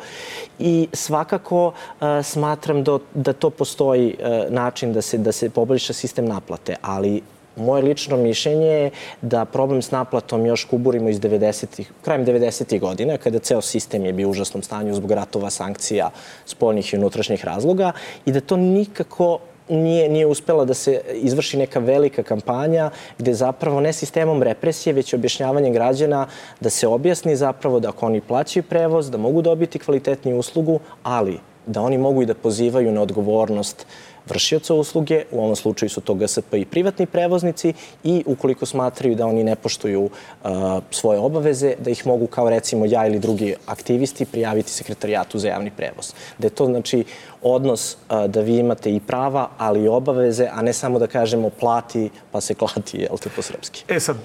I 0.59 0.89
svakako 0.93 1.67
uh, 1.67 2.07
smatram 2.23 2.85
da, 2.85 2.99
da 3.15 3.33
to 3.33 3.51
postoji 3.51 4.15
uh, 4.19 4.53
način 4.53 4.93
da 4.93 5.03
se, 5.03 5.19
da 5.19 5.33
se 5.33 5.51
poboljša 5.51 5.93
sistem 5.93 6.27
naplate, 6.27 6.77
ali 6.83 7.23
Moje 7.57 7.83
lično 7.83 8.17
mišljenje 8.17 8.67
je 8.67 8.91
da 9.23 9.45
problem 9.45 9.83
s 9.83 9.91
naplatom 9.91 10.47
još 10.47 10.65
kuburimo 10.65 11.09
iz 11.09 11.21
90-ih, 11.21 11.93
krajem 12.03 12.27
90-ih 12.27 12.81
godina, 12.81 13.17
kada 13.17 13.39
ceo 13.39 13.61
sistem 13.61 14.05
je 14.05 14.13
bio 14.13 14.29
u 14.29 14.31
užasnom 14.31 14.63
stanju 14.63 14.95
zbog 14.95 15.11
ratova, 15.11 15.51
sankcija, 15.51 16.11
spoljnih 16.47 16.95
i 16.95 16.97
unutrašnjih 16.97 17.45
razloga 17.45 17.93
i 18.27 18.33
da 18.33 18.41
to 18.41 18.57
nikako 18.57 19.39
nije, 19.69 20.09
nije 20.09 20.27
uspela 20.27 20.65
da 20.65 20.75
se 20.75 21.01
izvrši 21.15 21.57
neka 21.57 21.79
velika 21.79 22.23
kampanja 22.23 22.91
gde 23.19 23.35
zapravo 23.35 23.81
ne 23.81 23.93
sistemom 23.93 24.43
represije, 24.43 24.93
već 24.93 25.15
objašnjavanje 25.15 25.71
građana 25.71 26.27
da 26.61 26.71
se 26.71 26.89
objasni 26.89 27.37
zapravo 27.37 27.81
da 27.81 27.89
ako 27.89 28.07
oni 28.07 28.21
plaćaju 28.21 28.63
prevoz, 28.63 29.11
da 29.11 29.19
mogu 29.19 29.43
dobiti 29.43 29.79
kvalitetniju 29.79 30.39
uslugu, 30.39 30.81
ali 31.03 31.39
da 31.67 31.83
oni 31.83 31.99
mogu 31.99 32.23
i 32.23 32.27
da 32.27 32.35
pozivaju 32.35 32.93
na 32.93 33.03
odgovornost 33.03 33.87
vršioca 34.27 34.75
usluge, 34.75 35.25
u 35.31 35.45
ovom 35.45 35.57
slučaju 35.57 35.91
su 35.91 36.01
to 36.01 36.15
GSP 36.15 36.55
i 36.55 36.65
privatni 36.65 37.07
prevoznici 37.07 37.73
i 38.05 38.23
ukoliko 38.27 38.67
smatraju 38.67 39.15
da 39.15 39.27
oni 39.27 39.45
ne 39.45 39.57
poštuju 39.57 40.03
uh, 40.03 40.51
svoje 40.91 41.19
obaveze, 41.19 41.75
da 41.79 41.91
ih 41.91 42.07
mogu 42.07 42.27
kao 42.27 42.51
recimo 42.51 42.87
ja 42.87 43.07
ili 43.07 43.19
drugi 43.19 43.55
aktivisti 43.67 44.25
prijaviti 44.25 44.71
sekretarijatu 44.71 45.39
za 45.39 45.49
javni 45.49 45.71
prevoz. 45.71 46.13
Da 46.39 46.47
je 46.47 46.51
to 46.51 46.67
znači 46.67 47.05
odnos 47.43 47.95
uh, 47.95 48.25
da 48.25 48.41
vi 48.41 48.59
imate 48.59 48.95
i 48.95 49.01
prava, 49.01 49.49
ali 49.59 49.85
i 49.85 49.89
obaveze, 49.89 50.49
a 50.53 50.63
ne 50.63 50.73
samo 50.73 50.99
da 50.99 51.07
kažemo 51.07 51.51
plati 51.51 52.11
pa 52.33 52.41
se 52.41 52.55
klati, 52.55 52.99
jel 52.99 53.19
te 53.19 53.31
po 53.37 53.43
srpski. 53.43 53.85
E 53.89 54.01
sad, 54.01 54.17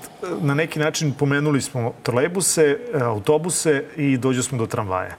na 0.42 0.54
neki 0.54 0.80
način 0.80 1.14
pomenuli 1.14 1.62
smo 1.62 1.94
trolejbuse, 2.04 2.78
autobuse 3.02 3.84
i 3.98 4.18
dođu 4.18 4.44
smo 4.44 4.58
do 4.58 4.66
tramvaja. 4.66 5.16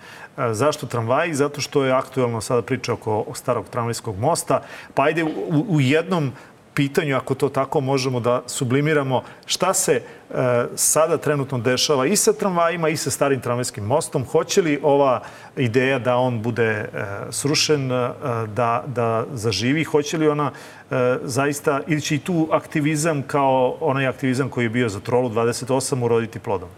Zašto 0.52 0.86
tramvaji? 0.86 1.34
Zato 1.34 1.60
što 1.60 1.84
je 1.84 1.92
aktuelno 1.92 2.40
sada 2.40 2.62
priča 2.62 2.92
oko 2.92 3.24
starog 3.34 3.68
tramvajskog 3.68 4.18
mosta. 4.18 4.62
Pa 4.94 5.02
ajde 5.02 5.24
u, 5.24 5.64
u 5.68 5.80
jednom 5.80 6.32
pitanju, 6.74 7.16
ako 7.16 7.34
to 7.34 7.48
tako 7.48 7.80
možemo 7.80 8.20
da 8.20 8.42
sublimiramo, 8.46 9.22
šta 9.46 9.74
se 9.74 9.92
e, 9.92 10.02
sada 10.74 11.18
trenutno 11.18 11.58
dešava 11.58 12.06
i 12.06 12.16
sa 12.16 12.32
tramvajima 12.32 12.88
i 12.88 12.96
sa 12.96 13.10
starim 13.10 13.40
tramvajskim 13.40 13.84
mostom? 13.84 14.24
Hoće 14.24 14.62
li 14.62 14.80
ova 14.82 15.20
ideja 15.56 15.98
da 15.98 16.16
on 16.16 16.42
bude 16.42 16.70
e, 16.70 16.88
srušen, 17.30 17.92
e, 17.92 18.10
da, 18.54 18.84
da 18.86 19.26
zaživi? 19.32 19.84
Hoće 19.84 20.18
li 20.18 20.28
ona 20.28 20.52
e, 20.90 21.18
zaista, 21.22 21.80
ili 21.86 22.00
će 22.00 22.14
i 22.14 22.18
tu 22.18 22.48
aktivizam 22.52 23.22
kao 23.22 23.76
onaj 23.80 24.06
aktivizam 24.06 24.48
koji 24.48 24.64
je 24.64 24.70
bio 24.70 24.88
za 24.88 25.00
Trolu 25.00 25.28
28 25.28 26.04
uroditi 26.04 26.38
plodom? 26.38 26.68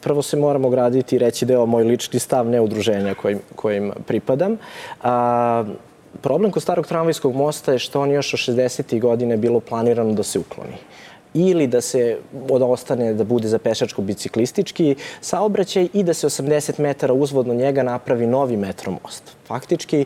Prvo 0.00 0.22
se 0.22 0.36
moramo 0.36 0.70
graditi 0.70 1.16
i 1.16 1.18
reći 1.18 1.46
da 1.46 1.52
je 1.52 1.58
ovo 1.58 1.66
moj 1.66 1.84
lični 1.84 2.18
stav, 2.18 2.48
ne 2.48 2.60
udruženja 2.60 3.14
kojim, 3.14 3.40
kojim 3.54 3.92
pripadam. 4.06 4.56
A, 5.02 5.64
problem 6.20 6.52
kod 6.52 6.62
starog 6.62 6.86
tramvajskog 6.86 7.34
mosta 7.34 7.72
je 7.72 7.78
što 7.78 8.00
on 8.00 8.10
još 8.10 8.34
od 8.34 8.56
60. 8.56 9.00
godine 9.00 9.36
bilo 9.36 9.60
planirano 9.60 10.12
da 10.12 10.22
se 10.22 10.38
ukloni 10.38 10.76
ili 11.34 11.66
da 11.66 11.80
se 11.80 12.18
od 12.50 12.62
ostane 12.62 13.14
da 13.14 13.24
bude 13.24 13.48
za 13.48 13.58
pešačko-biciklistički 13.58 14.94
saobraćaj 15.20 15.88
i 15.92 16.02
da 16.02 16.14
se 16.14 16.26
80 16.26 16.80
metara 16.80 17.14
uzvodno 17.14 17.54
njega 17.54 17.82
napravi 17.82 18.26
novi 18.26 18.56
metro 18.56 18.92
most. 19.02 19.22
Faktički, 19.46 20.04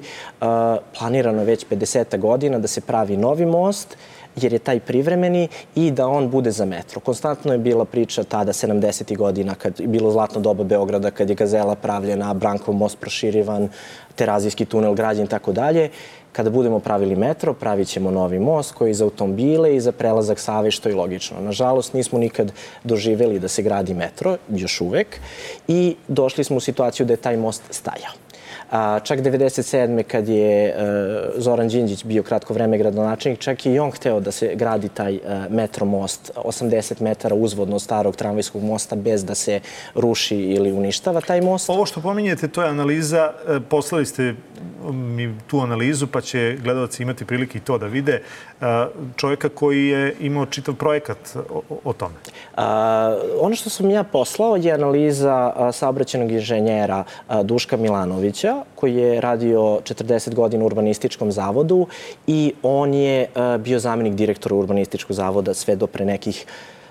planirano 0.98 1.44
već 1.44 1.66
50 1.70 2.18
godina 2.18 2.58
da 2.58 2.68
se 2.68 2.80
pravi 2.80 3.16
novi 3.16 3.46
most 3.46 3.96
jer 4.36 4.52
je 4.52 4.58
taj 4.58 4.80
privremeni 4.80 5.48
i 5.74 5.90
da 5.90 6.08
on 6.08 6.30
bude 6.30 6.50
za 6.50 6.64
metro. 6.64 7.00
Konstantno 7.00 7.52
je 7.52 7.58
bila 7.58 7.84
priča 7.84 8.24
tada 8.24 8.52
70. 8.52 9.16
godina 9.16 9.54
kad 9.54 9.80
je 9.80 9.86
bilo 9.86 10.10
zlatno 10.10 10.40
doba 10.40 10.64
Beograda, 10.64 11.10
kad 11.10 11.28
je 11.30 11.36
Gazela 11.36 11.74
pravljena, 11.74 12.34
Brankov 12.34 12.74
most 12.74 13.00
proširivan, 13.00 13.68
Terazijski 14.14 14.64
tunel 14.64 14.94
građen 14.94 15.24
i 15.24 15.28
tako 15.28 15.52
dalje. 15.52 15.90
Kada 16.32 16.50
budemo 16.50 16.78
pravili 16.78 17.16
metro, 17.16 17.54
pravit 17.54 17.88
ćemo 17.88 18.10
novi 18.10 18.38
most 18.38 18.74
koji 18.74 18.94
za 18.94 19.04
automobile 19.04 19.76
i 19.76 19.80
za 19.80 19.92
prelazak 19.92 20.38
Save, 20.38 20.70
što 20.70 20.88
je 20.88 20.94
logično. 20.94 21.40
Nažalost, 21.40 21.94
nismo 21.94 22.18
nikad 22.18 22.52
doživeli 22.84 23.38
da 23.38 23.48
se 23.48 23.62
gradi 23.62 23.94
metro, 23.94 24.36
još 24.48 24.80
uvek, 24.80 25.20
i 25.68 25.96
došli 26.08 26.44
smo 26.44 26.56
u 26.56 26.60
situaciju 26.60 27.06
da 27.06 27.12
je 27.12 27.16
taj 27.16 27.36
most 27.36 27.62
stajao. 27.70 28.12
A, 28.70 29.00
čak 29.00 29.20
97. 29.20 30.02
kad 30.02 30.28
je 30.28 30.68
e, 30.68 30.74
Zoran 31.36 31.68
Đinđić 31.68 32.04
bio 32.04 32.22
kratko 32.22 32.54
vreme 32.54 32.78
gradonačelnik, 32.78 33.40
čak 33.40 33.66
i 33.66 33.78
on 33.78 33.90
hteo 33.90 34.20
da 34.20 34.32
se 34.32 34.54
gradi 34.54 34.88
taj 34.88 35.14
e, 35.14 35.20
metro 35.50 35.86
most 35.86 36.32
80 36.36 37.02
metara 37.02 37.34
uzvodno 37.34 37.78
starog 37.78 38.16
tramvajskog 38.16 38.62
mosta 38.62 38.96
bez 38.96 39.24
da 39.24 39.34
se 39.34 39.60
ruši 39.94 40.36
ili 40.36 40.72
uništava 40.72 41.20
taj 41.20 41.40
most. 41.40 41.70
Ovo 41.70 41.86
što 41.86 42.00
pominjete, 42.00 42.48
to 42.48 42.62
je 42.62 42.68
analiza, 42.68 43.32
e, 43.48 43.60
poslali 43.68 44.06
ste 44.06 44.34
mi 44.92 45.34
tu 45.46 45.60
analizu, 45.60 46.06
pa 46.06 46.20
će 46.20 46.56
gledalci 46.62 47.02
imati 47.02 47.24
prilike 47.24 47.58
i 47.58 47.60
to 47.60 47.78
da 47.78 47.86
vide, 47.86 48.22
čovjeka 49.16 49.48
koji 49.48 49.86
je 49.86 50.16
imao 50.20 50.46
čitav 50.46 50.74
projekat 50.74 51.18
o, 51.50 51.62
o 51.84 51.92
tome. 51.92 52.14
A, 52.56 53.18
ono 53.40 53.54
što 53.56 53.70
sam 53.70 53.90
ja 53.90 54.02
poslao 54.02 54.56
je 54.56 54.72
analiza 54.72 55.52
saobraćenog 55.72 56.30
inženjera 56.30 57.04
Duška 57.42 57.76
Milanovića, 57.76 58.43
koji 58.74 58.96
je 58.96 59.20
radio 59.20 59.60
40 59.60 60.34
godina 60.34 60.64
u 60.64 60.66
urbanističkom 60.66 61.32
zavodu 61.32 61.86
i 62.26 62.52
on 62.62 62.94
je 62.94 63.26
bio 63.58 63.78
zamenik 63.78 64.14
direktora 64.14 64.56
urbanističkog 64.56 65.16
zavoda 65.16 65.54
sve 65.54 65.76
do 65.76 65.86
pre 65.86 66.04
nekih 66.04 66.46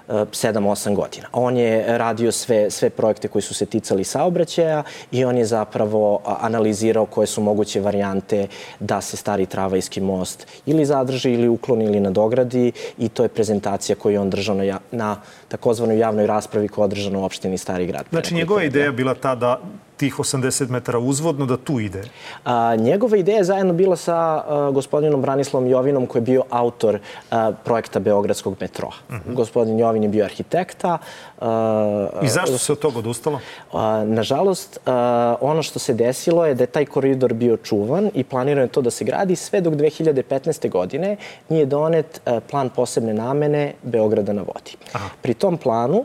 7-8 0.07 0.95
godina. 0.95 1.27
On 1.31 1.57
je 1.57 1.97
radio 1.97 2.31
sve, 2.31 2.71
sve 2.71 2.89
projekte 2.89 3.27
koji 3.27 3.41
su 3.41 3.53
se 3.53 3.65
ticali 3.65 4.03
saobraćaja 4.03 4.83
i 5.11 5.25
on 5.25 5.37
je 5.37 5.45
zapravo 5.45 6.21
analizirao 6.25 7.05
koje 7.05 7.27
su 7.27 7.41
moguće 7.41 7.81
varijante 7.81 8.47
da 8.79 9.01
se 9.01 9.17
stari 9.17 9.45
Travajski 9.45 10.01
most 10.01 10.47
ili 10.65 10.85
zadrži 10.85 11.31
ili 11.31 11.47
ukloni 11.47 11.85
ili 11.85 11.99
nadogradi 11.99 12.71
i 12.97 13.09
to 13.09 13.23
je 13.23 13.29
prezentacija 13.29 13.95
koju 13.95 14.13
je 14.13 14.19
on 14.19 14.29
držao 14.29 14.55
na, 14.55 14.79
na 14.91 15.17
takozvanoj 15.47 15.99
javnoj 15.99 16.27
raspravi 16.27 16.67
koja 16.67 16.83
je 16.83 16.85
održana 16.85 17.19
u 17.19 17.23
opštini 17.23 17.57
Stari 17.57 17.85
grad. 17.85 18.05
Znači 18.09 18.33
njegova 18.33 18.63
ideja 18.63 18.91
bila 18.91 19.13
ta 19.13 19.35
da 19.35 19.59
tih 20.03 20.19
80 20.19 20.69
metara 20.69 20.99
uzvodno 20.99 21.45
da 21.45 21.57
tu 21.57 21.79
ide? 21.79 22.01
A, 22.43 22.75
njegova 22.75 23.17
ideja 23.17 23.37
je 23.37 23.43
zajedno 23.43 23.73
bila 23.73 23.95
sa 23.95 24.15
a, 24.15 24.71
gospodinom 24.73 25.21
Branislavom 25.21 25.69
Jovinom 25.69 26.07
koji 26.07 26.19
je 26.19 26.25
bio 26.25 26.43
autor 26.49 26.99
a, 27.31 27.51
projekta 27.63 27.99
Beogradskog 27.99 28.55
metroa. 28.59 28.91
Uh 29.09 29.15
mhm. 29.15 29.29
-huh. 29.29 29.35
Gospodin 29.35 29.79
Jovin 29.79 30.03
je 30.03 30.09
bio 30.09 30.25
arhitekta. 30.25 30.97
A, 31.39 32.09
I 32.21 32.27
zašto 32.27 32.57
se 32.57 32.71
od 32.71 32.79
toga 32.79 32.99
odustalo? 32.99 33.39
A, 33.73 34.03
nažalost, 34.05 34.79
a, 34.85 35.35
ono 35.41 35.63
što 35.63 35.79
se 35.79 35.93
desilo 35.93 36.45
je 36.45 36.55
da 36.55 36.63
je 36.63 36.67
taj 36.67 36.85
koridor 36.85 37.33
bio 37.33 37.57
čuvan 37.57 38.09
i 38.13 38.23
planirano 38.23 38.65
je 38.65 38.75
to 38.75 38.81
da 38.81 38.91
se 38.91 39.05
gradi 39.05 39.35
sve 39.35 39.61
dok 39.61 39.73
2015. 39.73 40.69
godine 40.69 41.15
nije 41.49 41.65
donet 41.65 42.21
plan 42.51 42.69
posebne 42.69 43.13
namene 43.13 43.73
Beograda 43.83 44.33
na 44.33 44.41
vodi. 44.41 44.75
Aha. 44.93 45.09
Pri 45.21 45.33
tom 45.33 45.57
planu 45.57 46.03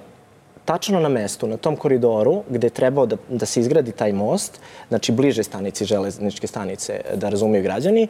tačno 0.69 1.01
na 1.01 1.09
mestu, 1.09 1.47
na 1.49 1.57
tom 1.57 1.77
koridoru 1.77 2.43
gde 2.49 2.67
je 2.67 2.71
trebao 2.77 3.07
da, 3.07 3.17
da 3.29 3.47
se 3.47 3.61
izgradi 3.61 3.93
taj 3.93 4.13
most, 4.13 4.61
znači 4.89 5.13
bliže 5.13 5.43
stanici, 5.43 5.85
železničke 5.85 6.47
stanice, 6.47 7.01
da 7.15 7.29
razumiju 7.29 7.63
građani, 7.63 8.09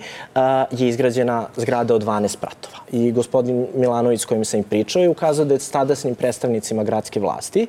je 0.70 0.88
izgrađena 0.88 1.46
zgrada 1.56 1.94
od 1.94 2.02
12 2.02 2.36
pratova. 2.40 2.80
I 2.92 3.12
gospodin 3.12 3.66
Milanović 3.74 4.20
s 4.20 4.24
kojim 4.24 4.44
sam 4.44 4.58
im 4.58 4.64
pričao 4.64 5.02
je 5.02 5.08
ukazao 5.08 5.44
da 5.44 5.54
je 5.54 5.60
s 5.60 5.70
tadašnjim 5.70 6.14
predstavnicima 6.14 6.84
gradske 6.84 7.20
vlasti 7.20 7.66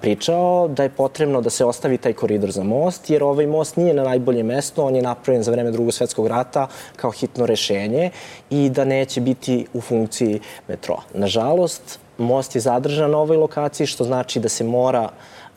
pričao 0.00 0.68
da 0.68 0.82
je 0.82 0.94
potrebno 0.94 1.40
da 1.40 1.50
se 1.50 1.64
ostavi 1.64 1.98
taj 1.98 2.12
koridor 2.12 2.50
za 2.50 2.62
most, 2.62 3.10
jer 3.10 3.22
ovaj 3.22 3.46
most 3.46 3.76
nije 3.76 3.94
na 3.94 4.04
najbolje 4.04 4.42
mesto, 4.42 4.84
on 4.84 4.96
je 4.96 5.02
napravljen 5.02 5.42
za 5.42 5.50
vreme 5.50 5.70
drugog 5.70 5.94
svetskog 5.94 6.26
rata 6.26 6.68
kao 6.96 7.10
hitno 7.10 7.46
rešenje 7.46 8.10
i 8.50 8.70
da 8.70 8.84
neće 8.84 9.20
biti 9.20 9.66
u 9.74 9.80
funkciji 9.80 10.40
metroa. 10.68 11.02
Nažalost, 11.14 11.98
most 12.18 12.54
je 12.54 12.60
zadržan 12.60 13.10
na 13.10 13.18
ovoj 13.18 13.36
lokaciji, 13.36 13.86
što 13.86 14.04
znači 14.04 14.40
da 14.40 14.48
se 14.48 14.64
mora 14.64 15.08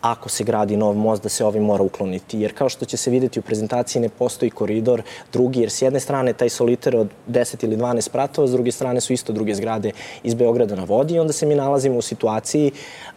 ako 0.02 0.30
se 0.30 0.44
gradi 0.44 0.78
nov 0.78 0.94
most, 0.94 1.24
da 1.24 1.30
se 1.30 1.46
ovaj 1.46 1.60
mora 1.60 1.84
ukloniti. 1.84 2.40
Jer 2.40 2.54
kao 2.54 2.70
što 2.70 2.86
će 2.86 2.98
se 2.98 3.12
videti 3.12 3.40
u 3.40 3.42
prezentaciji, 3.42 4.02
ne 4.02 4.10
postoji 4.10 4.52
koridor 4.52 5.02
drugi, 5.34 5.60
jer 5.60 5.70
s 5.70 5.82
jedne 5.82 6.00
strane 6.00 6.34
taj 6.34 6.50
soliter 6.50 6.96
od 6.96 7.10
10 7.28 7.64
ili 7.64 7.78
12 7.78 8.10
pratova, 8.12 8.48
s 8.48 8.52
druge 8.52 8.72
strane 8.72 9.02
su 9.02 9.14
isto 9.14 9.34
druge 9.34 9.56
zgrade 9.56 9.92
iz 10.24 10.34
Beograda 10.34 10.76
na 10.76 10.84
vodi 10.84 11.14
i 11.14 11.20
onda 11.20 11.34
se 11.34 11.46
mi 11.46 11.56
nalazimo 11.56 11.98
u 11.98 12.02
situaciji 12.02 12.72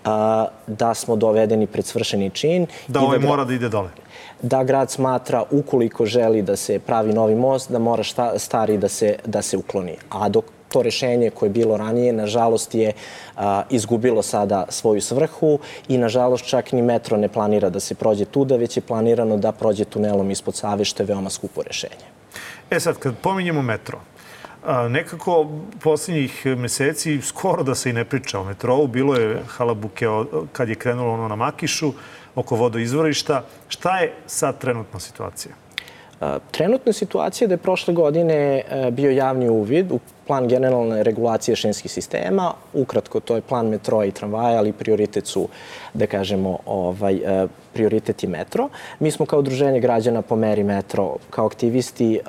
a, 0.04 0.46
da 0.66 0.94
smo 0.94 1.16
dovedeni 1.16 1.66
pred 1.66 1.84
svršeni 1.84 2.30
čin. 2.30 2.66
Da 2.88 3.00
ovaj 3.00 3.18
mora 3.18 3.44
da 3.44 3.54
ide 3.54 3.68
dole 3.68 3.90
da 4.42 4.64
grad 4.64 4.90
smatra 4.90 5.44
ukoliko 5.50 6.06
želi 6.06 6.42
da 6.42 6.56
se 6.56 6.78
pravi 6.78 7.12
novi 7.12 7.34
most, 7.34 7.70
da 7.70 7.78
mora 7.78 8.02
šta, 8.02 8.38
stari 8.38 8.78
da 8.78 8.88
se, 8.88 9.16
da 9.26 9.42
se 9.42 9.56
ukloni. 9.56 9.96
A 10.10 10.28
dok 10.28 10.44
to 10.68 10.82
rešenje 10.82 11.30
koje 11.30 11.46
je 11.46 11.52
bilo 11.52 11.76
ranije, 11.76 12.12
nažalost 12.12 12.74
je 12.74 12.92
a, 13.36 13.62
izgubilo 13.70 14.22
sada 14.22 14.66
svoju 14.68 15.00
svrhu 15.00 15.58
i 15.88 15.98
nažalost 15.98 16.46
čak 16.46 16.72
ni 16.72 16.82
metro 16.82 17.16
ne 17.16 17.28
planira 17.28 17.70
da 17.70 17.80
se 17.80 17.94
prođe 17.94 18.24
tuda, 18.24 18.56
već 18.56 18.76
je 18.76 18.80
planirano 18.80 19.36
da 19.36 19.52
prođe 19.52 19.84
tunelom 19.84 20.30
ispod 20.30 20.56
Save, 20.56 20.84
što 20.84 21.02
je 21.02 21.06
veoma 21.06 21.30
skupo 21.30 21.62
rešenje. 21.62 22.06
E 22.70 22.80
sad, 22.80 22.98
kad 22.98 23.16
pominjemo 23.22 23.62
metro, 23.62 24.00
a, 24.64 24.88
nekako 24.88 25.46
poslednjih 25.82 26.46
meseci 26.46 27.20
skoro 27.22 27.62
da 27.62 27.74
se 27.74 27.90
i 27.90 27.92
ne 27.92 28.04
priča 28.04 28.40
o 28.40 28.44
metrou. 28.44 28.86
Bilo 28.86 29.14
je 29.14 29.42
halabuke 29.46 30.06
kad 30.52 30.68
je 30.68 30.74
krenulo 30.74 31.12
ono 31.14 31.28
na 31.28 31.36
Makišu 31.36 31.92
oko 32.34 32.56
vodoizvorišta. 32.56 33.44
Šta 33.68 33.98
je 33.98 34.12
sad 34.26 34.58
trenutna 34.58 35.00
situacija? 35.00 35.67
Trenutna 36.50 36.92
situacija 36.92 37.46
je 37.46 37.48
da 37.48 37.54
je 37.54 37.58
prošle 37.58 37.94
godine 37.94 38.62
bio 38.92 39.10
javni 39.10 39.48
uvid 39.48 39.92
u 39.92 39.98
plan 40.26 40.48
generalne 40.48 41.02
regulacije 41.02 41.56
šinskih 41.56 41.90
sistema. 41.92 42.52
Ukratko, 42.74 43.20
to 43.20 43.36
je 43.36 43.40
plan 43.40 43.68
metroa 43.68 44.04
i 44.04 44.10
tramvaja, 44.10 44.58
ali 44.58 44.72
prioritet 44.72 45.26
su, 45.26 45.48
da 45.94 46.06
kažemo, 46.06 46.58
ovaj, 46.66 47.14
e, 47.14 47.46
prioritet 47.78 48.22
metro. 48.26 48.68
Mi 49.00 49.10
smo 49.10 49.26
kao 49.26 49.38
udruženje 49.38 49.80
građana 49.80 50.22
po 50.22 50.36
meri 50.36 50.64
metro, 50.64 51.16
kao 51.30 51.46
aktivisti, 51.46 52.14
e, 52.16 52.20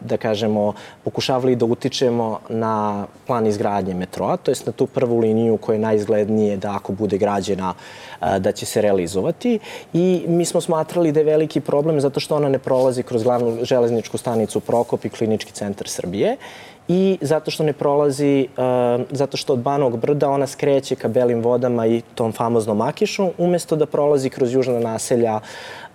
da 0.00 0.16
kažemo, 0.20 0.72
pokušavali 1.04 1.56
da 1.56 1.64
utičemo 1.64 2.40
na 2.48 3.06
plan 3.26 3.46
izgradnje 3.46 3.94
metroa, 3.94 4.36
to 4.36 4.50
jest 4.50 4.66
na 4.66 4.72
tu 4.72 4.86
prvu 4.86 5.18
liniju 5.18 5.56
koja 5.56 5.74
je 5.74 5.80
najizglednije 5.80 6.56
da 6.56 6.74
ako 6.76 6.92
bude 6.92 7.18
građena 7.18 7.74
e, 7.74 8.38
da 8.38 8.52
će 8.52 8.66
se 8.66 8.82
realizovati. 8.82 9.58
I 9.92 10.24
mi 10.28 10.44
smo 10.44 10.60
smatrali 10.60 11.12
da 11.12 11.20
je 11.20 11.32
veliki 11.32 11.60
problem 11.60 12.00
zato 12.00 12.20
što 12.20 12.36
ona 12.36 12.48
ne 12.48 12.58
prolazi 12.58 13.02
kroz 13.02 13.22
glavnu 13.22 13.64
železničku 13.64 14.18
stanicu 14.18 14.60
Prokop 14.60 15.04
i 15.04 15.08
klinički 15.08 15.52
centar 15.52 15.88
Srbije 15.88 16.36
i 16.88 17.18
zato 17.20 17.50
što 17.50 17.64
ne 17.64 17.72
prolazi, 17.72 18.48
uh, 18.56 19.06
zato 19.10 19.36
što 19.36 19.52
od 19.52 19.58
Banog 19.58 19.98
brda 19.98 20.30
ona 20.30 20.46
skreće 20.46 20.96
ka 20.96 21.08
Belim 21.08 21.42
vodama 21.42 21.86
i 21.86 22.02
tom 22.14 22.32
famoznom 22.32 22.80
Akišu, 22.80 23.30
umesto 23.38 23.76
da 23.76 23.86
prolazi 23.86 24.30
kroz 24.30 24.54
južna 24.54 24.80
naselja 24.80 25.40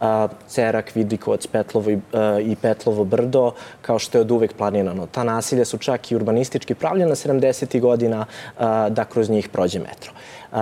uh, 0.04 0.32
Cerak, 0.48 0.96
Vidikovac, 0.96 1.48
Petlovo 1.48 1.92
i, 1.92 1.96
uh, 1.96 2.02
i 2.42 2.56
Petlovo 2.56 3.04
brdo, 3.04 3.52
kao 3.82 4.00
što 4.00 4.18
je 4.18 4.22
od 4.22 4.32
uvek 4.32 4.54
planirano. 4.54 5.08
Ta 5.08 5.24
naselja 5.24 5.66
su 5.66 5.78
čak 5.78 6.12
i 6.12 6.16
urbanistički 6.16 6.76
pravljena 6.76 7.16
70. 7.16 7.80
godina 7.80 8.20
uh, 8.20 8.64
da 8.90 9.06
kroz 9.06 9.30
njih 9.30 9.50
prođe 9.50 9.80
metro. 9.80 10.12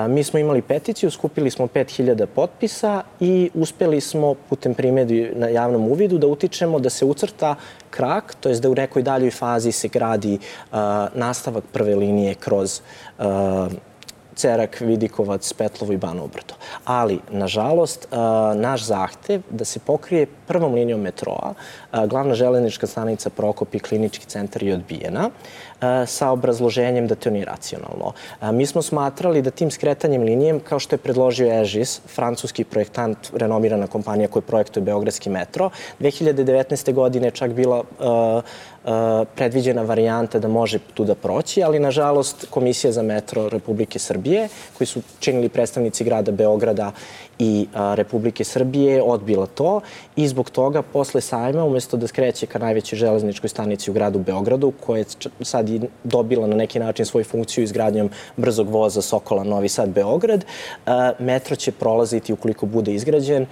Mi 0.07 0.23
smo 0.23 0.39
imali 0.39 0.61
peticiju, 0.61 1.11
skupili 1.11 1.51
smo 1.51 1.67
5000 1.67 2.25
potpisa 2.25 3.03
i 3.19 3.49
uspeli 3.53 4.01
smo 4.01 4.33
putem 4.33 4.73
primedi 4.73 5.31
na 5.35 5.47
javnom 5.47 5.87
uvidu 5.87 6.17
da 6.17 6.27
utičemo 6.27 6.79
da 6.79 6.89
se 6.89 7.05
ucrta 7.05 7.55
krak, 7.89 8.35
to 8.39 8.49
je 8.49 8.59
da 8.59 8.69
u 8.69 8.75
nekoj 8.75 9.03
daljoj 9.03 9.31
fazi 9.31 9.71
se 9.71 9.87
gradi 9.87 10.39
nastavak 11.13 11.63
prve 11.73 11.95
linije 11.95 12.35
kroz 12.35 12.81
Cerak, 14.41 14.81
Vidikovac, 14.81 15.53
Petlovo 15.53 15.93
i 15.93 15.97
Bano 15.97 16.27
Brdo. 16.27 16.53
Ali, 16.85 17.19
nažalost, 17.29 18.07
naš 18.55 18.85
zahtev 18.85 19.41
da 19.49 19.65
se 19.65 19.79
pokrije 19.79 20.27
prvom 20.47 20.73
linijom 20.73 21.01
metroa, 21.01 21.53
glavna 22.07 22.33
železnička 22.33 22.87
stanica 22.87 23.29
Prokop 23.29 23.75
i 23.75 23.79
klinički 23.79 24.25
centar 24.25 24.63
je 24.63 24.73
odbijena 24.73 25.29
sa 26.05 26.29
obrazloženjem 26.29 27.07
da 27.07 27.15
to 27.15 27.29
nije 27.29 27.45
racionalno. 27.45 28.13
Mi 28.41 28.65
smo 28.65 28.81
smatrali 28.81 29.41
da 29.41 29.51
tim 29.51 29.71
skretanjem 29.71 30.23
linijem, 30.23 30.59
kao 30.59 30.79
što 30.79 30.95
je 30.95 30.99
predložio 30.99 31.61
EŽIS, 31.61 32.01
francuski 32.07 32.63
projektant, 32.63 33.17
renomirana 33.33 33.87
kompanija 33.87 34.27
koja 34.27 34.41
projektuje 34.41 34.83
Beogradski 34.83 35.29
metro, 35.29 35.69
2019. 35.99 36.93
godine 36.93 37.27
je 37.27 37.31
čak 37.31 37.53
bila 37.53 37.83
predviđena 39.35 39.81
varijanta 39.81 40.39
da 40.39 40.47
može 40.47 40.79
tu 40.93 41.05
da 41.05 41.15
proći, 41.15 41.63
ali 41.63 41.79
nažalost 41.79 42.45
Komisija 42.49 42.91
za 42.91 43.01
metro 43.01 43.49
Republike 43.49 43.99
Srbije, 43.99 44.47
koji 44.77 44.87
su 44.87 45.01
činili 45.19 45.49
predstavnici 45.49 46.03
grada 46.03 46.31
Beograda 46.31 46.91
i 47.39 47.67
Republike 47.73 48.43
Srbije, 48.43 49.01
odbila 49.01 49.45
to 49.45 49.81
i 50.15 50.27
zbog 50.27 50.49
toga 50.49 50.81
posle 50.81 51.21
sajma, 51.21 51.65
umesto 51.65 51.97
da 51.97 52.07
skreće 52.07 52.45
ka 52.45 52.59
najvećoj 52.59 52.97
železničkoj 52.97 53.49
stanici 53.49 53.91
u 53.91 53.93
gradu 53.93 54.19
Beogradu, 54.19 54.73
koja 54.85 54.99
je 54.99 55.05
sad 55.41 55.69
i 55.69 55.81
dobila 56.03 56.47
na 56.47 56.55
neki 56.55 56.79
način 56.79 57.05
svoju 57.05 57.23
funkciju 57.23 57.63
izgradnjom 57.63 58.09
brzog 58.37 58.69
voza 58.69 59.01
Sokola 59.01 59.43
Novi 59.43 59.69
Sad 59.69 59.89
Beograd, 59.89 60.45
metro 61.19 61.55
će 61.55 61.71
prolaziti 61.71 62.33
ukoliko 62.33 62.65
bude 62.65 62.93
izgrađen 62.93 63.45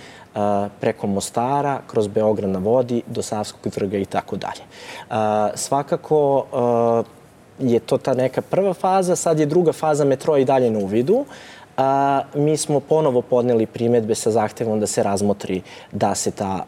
preko 0.79 1.07
Mostara, 1.07 1.79
kroz 1.87 2.07
Beograd 2.07 2.49
na 2.49 2.59
vodi, 2.59 3.01
do 3.07 3.21
Savskog 3.21 3.73
trga 3.73 3.97
i 3.97 4.05
tako 4.05 4.35
dalje. 4.35 4.61
Svakako 5.55 6.45
je 7.59 7.79
to 7.79 7.97
ta 7.97 8.13
neka 8.13 8.41
prva 8.41 8.73
faza, 8.73 9.15
sad 9.15 9.39
je 9.39 9.45
druga 9.45 9.73
faza 9.73 10.05
metroa 10.05 10.39
i 10.39 10.45
dalje 10.45 10.71
na 10.71 10.79
uvidu. 10.79 11.25
A, 11.77 12.21
mi 12.35 12.57
smo 12.57 12.79
ponovo 12.79 13.21
podneli 13.21 13.65
primetbe 13.65 14.15
sa 14.15 14.31
zahtevom 14.31 14.79
da 14.79 14.87
se 14.87 15.03
razmotri 15.03 15.61
da 15.91 16.15
se 16.15 16.31
ta 16.31 16.65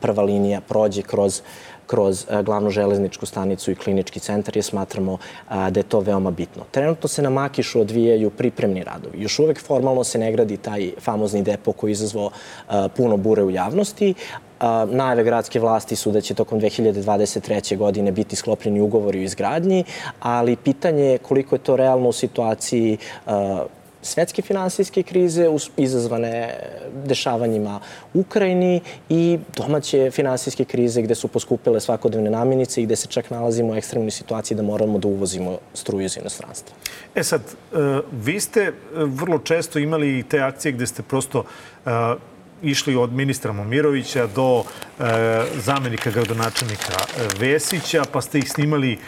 prva 0.00 0.22
linija 0.22 0.60
prođe 0.60 1.02
kroz 1.02 1.42
kroz 1.88 2.26
a, 2.30 2.42
glavnu 2.42 2.70
železničku 2.70 3.26
stanicu 3.26 3.70
i 3.70 3.74
klinički 3.74 4.20
centar 4.20 4.56
jer 4.56 4.64
smatramo 4.64 5.18
a, 5.48 5.70
da 5.70 5.80
je 5.80 5.84
to 5.84 6.00
veoma 6.00 6.30
bitno. 6.30 6.64
Trenutno 6.70 7.08
se 7.08 7.22
na 7.22 7.30
Makišu 7.30 7.80
odvijaju 7.80 8.30
pripremni 8.30 8.84
radovi. 8.84 9.22
Još 9.22 9.38
uvek 9.38 9.60
formalno 9.60 10.04
se 10.04 10.18
ne 10.18 10.32
gradi 10.32 10.56
taj 10.56 10.92
famozni 11.00 11.42
depo 11.42 11.72
koji 11.72 11.92
izazvao 11.92 12.30
puno 12.96 13.16
bure 13.16 13.42
u 13.42 13.50
javnosti, 13.50 14.14
najave 14.90 15.24
gradske 15.24 15.60
vlasti 15.60 15.96
su 15.96 16.12
da 16.12 16.20
će 16.20 16.34
tokom 16.34 16.60
2023. 16.60 17.76
godine 17.76 18.12
biti 18.12 18.36
sklopljeni 18.36 18.80
ugovori 18.80 19.18
o 19.18 19.22
izgradnji, 19.22 19.84
ali 20.20 20.56
pitanje 20.56 21.04
je 21.04 21.18
koliko 21.18 21.54
je 21.54 21.58
to 21.58 21.76
realno 21.76 22.08
u 22.08 22.12
situaciji 22.12 22.98
svetske 24.08 24.42
finansijske 24.42 25.02
krize 25.02 25.46
izazvane 25.76 26.54
dešavanjima 27.04 27.80
u 28.14 28.20
Ukrajini 28.20 28.80
i 29.08 29.38
domaće 29.56 30.10
finansijske 30.10 30.64
krize 30.64 31.02
gde 31.02 31.14
su 31.14 31.28
poskupile 31.28 31.80
svakodnevne 31.80 32.30
namirnice 32.30 32.82
i 32.82 32.86
gde 32.86 32.96
se 32.96 33.06
čak 33.06 33.30
nalazimo 33.30 33.72
u 33.72 33.76
ekstremnoj 33.76 34.10
situaciji 34.10 34.56
da 34.56 34.62
moramo 34.62 34.98
da 34.98 35.08
uvozimo 35.08 35.58
struju 35.74 36.04
iz 36.04 36.16
inostranstva. 36.16 36.76
E 37.14 37.22
sad, 37.22 37.40
e, 37.40 37.76
vi 38.12 38.40
ste 38.40 38.60
e, 38.62 38.72
vrlo 38.92 39.38
često 39.38 39.78
imali 39.78 40.24
te 40.28 40.40
akcije 40.40 40.72
gde 40.72 40.86
ste 40.86 41.02
prosto 41.02 41.44
e, 41.86 41.90
išli 42.62 42.96
od 42.96 43.12
ministra 43.12 43.52
Momirovića 43.52 44.26
do 44.26 44.62
e, 44.62 45.04
zamenika 45.54 46.10
gradonačelnika 46.10 46.92
Vesića, 47.38 48.04
pa 48.12 48.20
ste 48.20 48.38
ih 48.38 48.50
snimali 48.50 48.92
e, 48.92 48.98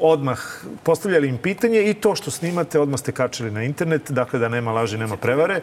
odmah, 0.00 0.38
postavljali 0.82 1.28
im 1.28 1.38
pitanje 1.38 1.90
i 1.90 1.94
to 1.94 2.14
što 2.14 2.30
snimate 2.30 2.80
odmah 2.80 3.00
ste 3.00 3.12
kačili 3.12 3.50
na 3.50 3.62
internet, 3.62 4.10
dakle 4.10 4.38
da 4.38 4.48
nema 4.48 4.72
laži, 4.72 4.98
nema 4.98 5.16
prevare. 5.16 5.54
E, 5.54 5.62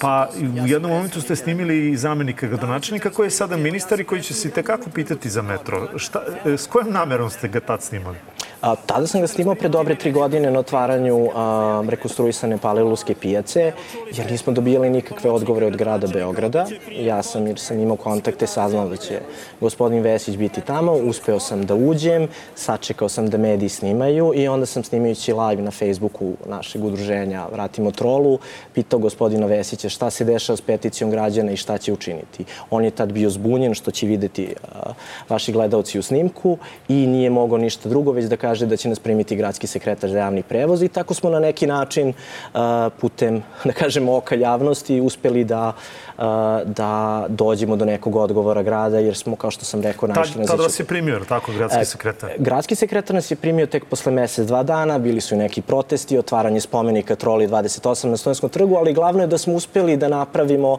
pa 0.00 0.28
u 0.64 0.66
jednom 0.66 0.92
momentu 0.92 1.20
ste 1.20 1.36
snimili 1.36 1.90
i 1.90 1.96
zamenika 1.96 2.46
gradonačelnika 2.46 3.10
koji 3.10 3.26
je 3.26 3.30
sada 3.30 3.56
ministar 3.56 4.00
i 4.00 4.04
koji 4.04 4.22
će 4.22 4.34
se 4.34 4.50
tekako 4.50 4.90
pitati 4.90 5.30
za 5.30 5.42
metro. 5.42 5.88
Šta, 5.96 6.22
e, 6.44 6.56
s 6.56 6.66
kojom 6.66 6.92
namerom 6.92 7.30
ste 7.30 7.48
ga 7.48 7.60
tad 7.60 7.82
snimali? 7.82 8.16
A, 8.64 8.76
tada 8.76 9.06
sam 9.06 9.20
ga 9.20 9.26
snimao 9.26 9.54
pre 9.54 9.68
dobre 9.68 9.94
tri 9.94 10.10
godine 10.12 10.50
na 10.50 10.58
otvaranju 10.58 11.28
a, 11.34 11.84
rekonstruisane 11.88 12.58
Palilulske 12.58 13.14
pijace, 13.14 13.72
jer 14.16 14.30
nismo 14.30 14.52
dobijali 14.52 14.90
nikakve 14.90 15.30
odgovore 15.30 15.66
od 15.66 15.76
grada 15.76 16.06
Beograda. 16.06 16.66
Ja 16.90 17.22
sam, 17.22 17.46
jer 17.46 17.58
sam 17.58 17.80
imao 17.80 17.96
kontakte, 17.96 18.46
saznao 18.46 18.88
da 18.88 18.96
će 18.96 19.20
gospodin 19.60 20.02
Vesić 20.02 20.36
biti 20.36 20.60
tamo, 20.60 20.92
uspeo 20.92 21.40
sam 21.40 21.66
da 21.66 21.74
uđem, 21.74 22.28
sačekao 22.54 23.08
sam 23.08 23.28
da 23.30 23.38
mediji 23.38 23.68
snimaju 23.68 24.32
i 24.34 24.48
onda 24.48 24.66
sam 24.66 24.84
snimajući 24.84 25.32
live 25.32 25.62
na 25.62 25.70
Facebooku 25.70 26.32
našeg 26.46 26.84
udruženja 26.84 27.46
Vratimo 27.52 27.90
trolu, 27.90 28.38
pitao 28.72 28.98
gospodina 28.98 29.46
Vesića 29.46 29.88
šta 29.88 30.10
se 30.10 30.24
dešava 30.24 30.56
s 30.56 30.60
peticijom 30.60 31.10
građana 31.10 31.52
i 31.52 31.56
šta 31.56 31.78
će 31.78 31.92
učiniti. 31.92 32.44
On 32.70 32.84
je 32.84 32.90
tad 32.90 33.12
bio 33.12 33.30
zbunjen, 33.30 33.74
što 33.74 33.90
će 33.90 34.06
videti 34.06 34.54
a, 34.72 34.92
vaši 35.28 35.52
gledalci 35.52 35.98
u 35.98 36.02
snimku 36.02 36.58
i 36.88 37.06
nije 37.06 37.30
mogao 37.30 37.58
ništa 37.58 37.88
drugo, 37.88 38.12
već 38.12 38.24
da 38.24 38.36
kaže 38.36 38.53
da 38.60 38.76
će 38.76 38.88
nas 38.88 38.98
primiti 38.98 39.36
gradski 39.36 39.66
sekretar 39.66 40.10
za 40.10 40.18
javni 40.18 40.42
prevoz 40.42 40.82
i 40.82 40.88
tako 40.88 41.14
smo 41.14 41.30
na 41.30 41.40
neki 41.40 41.66
način 41.66 42.12
a, 42.54 42.90
putem, 43.00 43.42
da 43.64 43.72
kažemo, 43.72 44.16
oka 44.16 44.34
javnosti 44.34 45.00
uspeli 45.00 45.44
da, 45.44 45.72
a, 46.18 46.60
da 46.64 47.24
dođemo 47.28 47.76
do 47.76 47.84
nekog 47.84 48.16
odgovora 48.16 48.62
grada, 48.62 48.98
jer 48.98 49.16
smo, 49.16 49.36
kao 49.36 49.50
što 49.50 49.64
sam 49.64 49.82
rekao, 49.82 50.08
našli 50.08 50.40
na 50.40 50.46
Tad 50.46 50.60
vas 50.60 50.80
je 50.80 50.84
primio, 50.84 51.20
tako, 51.28 51.52
gradski 51.52 51.84
sekretar? 51.84 52.30
E, 52.30 52.34
gradski 52.38 52.74
sekretar 52.74 53.14
nas 53.14 53.30
je 53.30 53.36
primio 53.36 53.66
tek 53.66 53.84
posle 53.84 54.12
mesec, 54.12 54.46
dva 54.46 54.62
dana, 54.62 54.98
bili 54.98 55.20
su 55.20 55.34
i 55.34 55.38
neki 55.38 55.62
protesti, 55.62 56.18
otvaranje 56.18 56.60
spomenika 56.60 57.16
Troli 57.16 57.48
28 57.48 58.08
na 58.08 58.16
Stojenskom 58.16 58.50
trgu, 58.50 58.76
ali 58.76 58.92
glavno 58.92 59.22
je 59.22 59.26
da 59.26 59.38
smo 59.38 59.54
uspeli 59.54 59.96
da 59.96 60.08
napravimo 60.08 60.78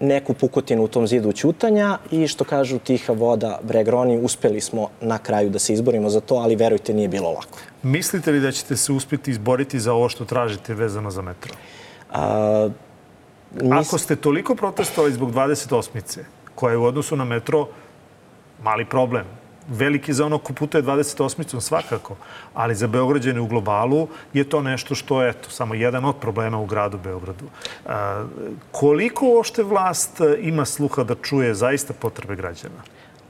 neku 0.00 0.34
pukotinu 0.34 0.84
u 0.84 0.88
tom 0.88 1.06
zidu 1.06 1.32
ćutanja 1.32 1.98
i 2.10 2.28
što 2.28 2.44
kažu 2.44 2.78
tiha 2.78 3.12
voda 3.12 3.58
Bregroni, 3.62 4.18
uspeli 4.18 4.60
smo 4.60 4.88
na 5.00 5.18
kraju 5.18 5.50
da 5.50 5.58
se 5.58 5.72
izborimo 5.72 6.10
za 6.10 6.20
to, 6.20 6.34
ali 6.34 6.56
verujte 6.56 6.94
nije 6.94 7.08
bilo 7.08 7.30
lako. 7.30 7.58
Mislite 7.82 8.32
li 8.32 8.40
da 8.40 8.52
ćete 8.52 8.76
se 8.76 8.92
uspeti 8.92 9.30
izboriti 9.30 9.80
za 9.80 9.92
ovo 9.92 10.08
što 10.08 10.24
tražite 10.24 10.74
vezano 10.74 11.10
za 11.10 11.22
metro? 11.22 11.54
A, 12.10 12.68
mis... 13.60 13.88
Ako 13.88 13.98
ste 13.98 14.16
toliko 14.16 14.54
protestovali 14.54 15.12
zbog 15.12 15.32
28. 15.32 16.18
koja 16.54 16.72
je 16.72 16.78
u 16.78 16.84
odnosu 16.84 17.16
na 17.16 17.24
metro 17.24 17.68
mali 18.62 18.84
problem, 18.84 19.24
veliki 19.70 20.12
za 20.12 20.26
ono 20.26 20.38
ko 20.38 20.52
putuje 20.52 20.82
28-icom 20.82 21.60
svakako, 21.60 22.16
ali 22.54 22.74
za 22.74 22.86
Beograđane 22.86 23.40
u 23.40 23.46
globalu 23.46 24.08
je 24.32 24.44
to 24.44 24.62
nešto 24.62 24.94
što 24.94 25.22
je 25.22 25.30
eto, 25.30 25.50
samo 25.50 25.74
jedan 25.74 26.04
od 26.04 26.16
problema 26.20 26.58
u 26.58 26.66
gradu 26.66 26.98
Beogradu. 26.98 27.44
A, 27.86 28.24
koliko 28.72 29.38
ošte 29.40 29.62
vlast 29.62 30.20
ima 30.40 30.64
sluha 30.64 31.04
da 31.04 31.14
čuje 31.14 31.54
zaista 31.54 31.92
potrebe 31.92 32.36
građana? 32.36 32.82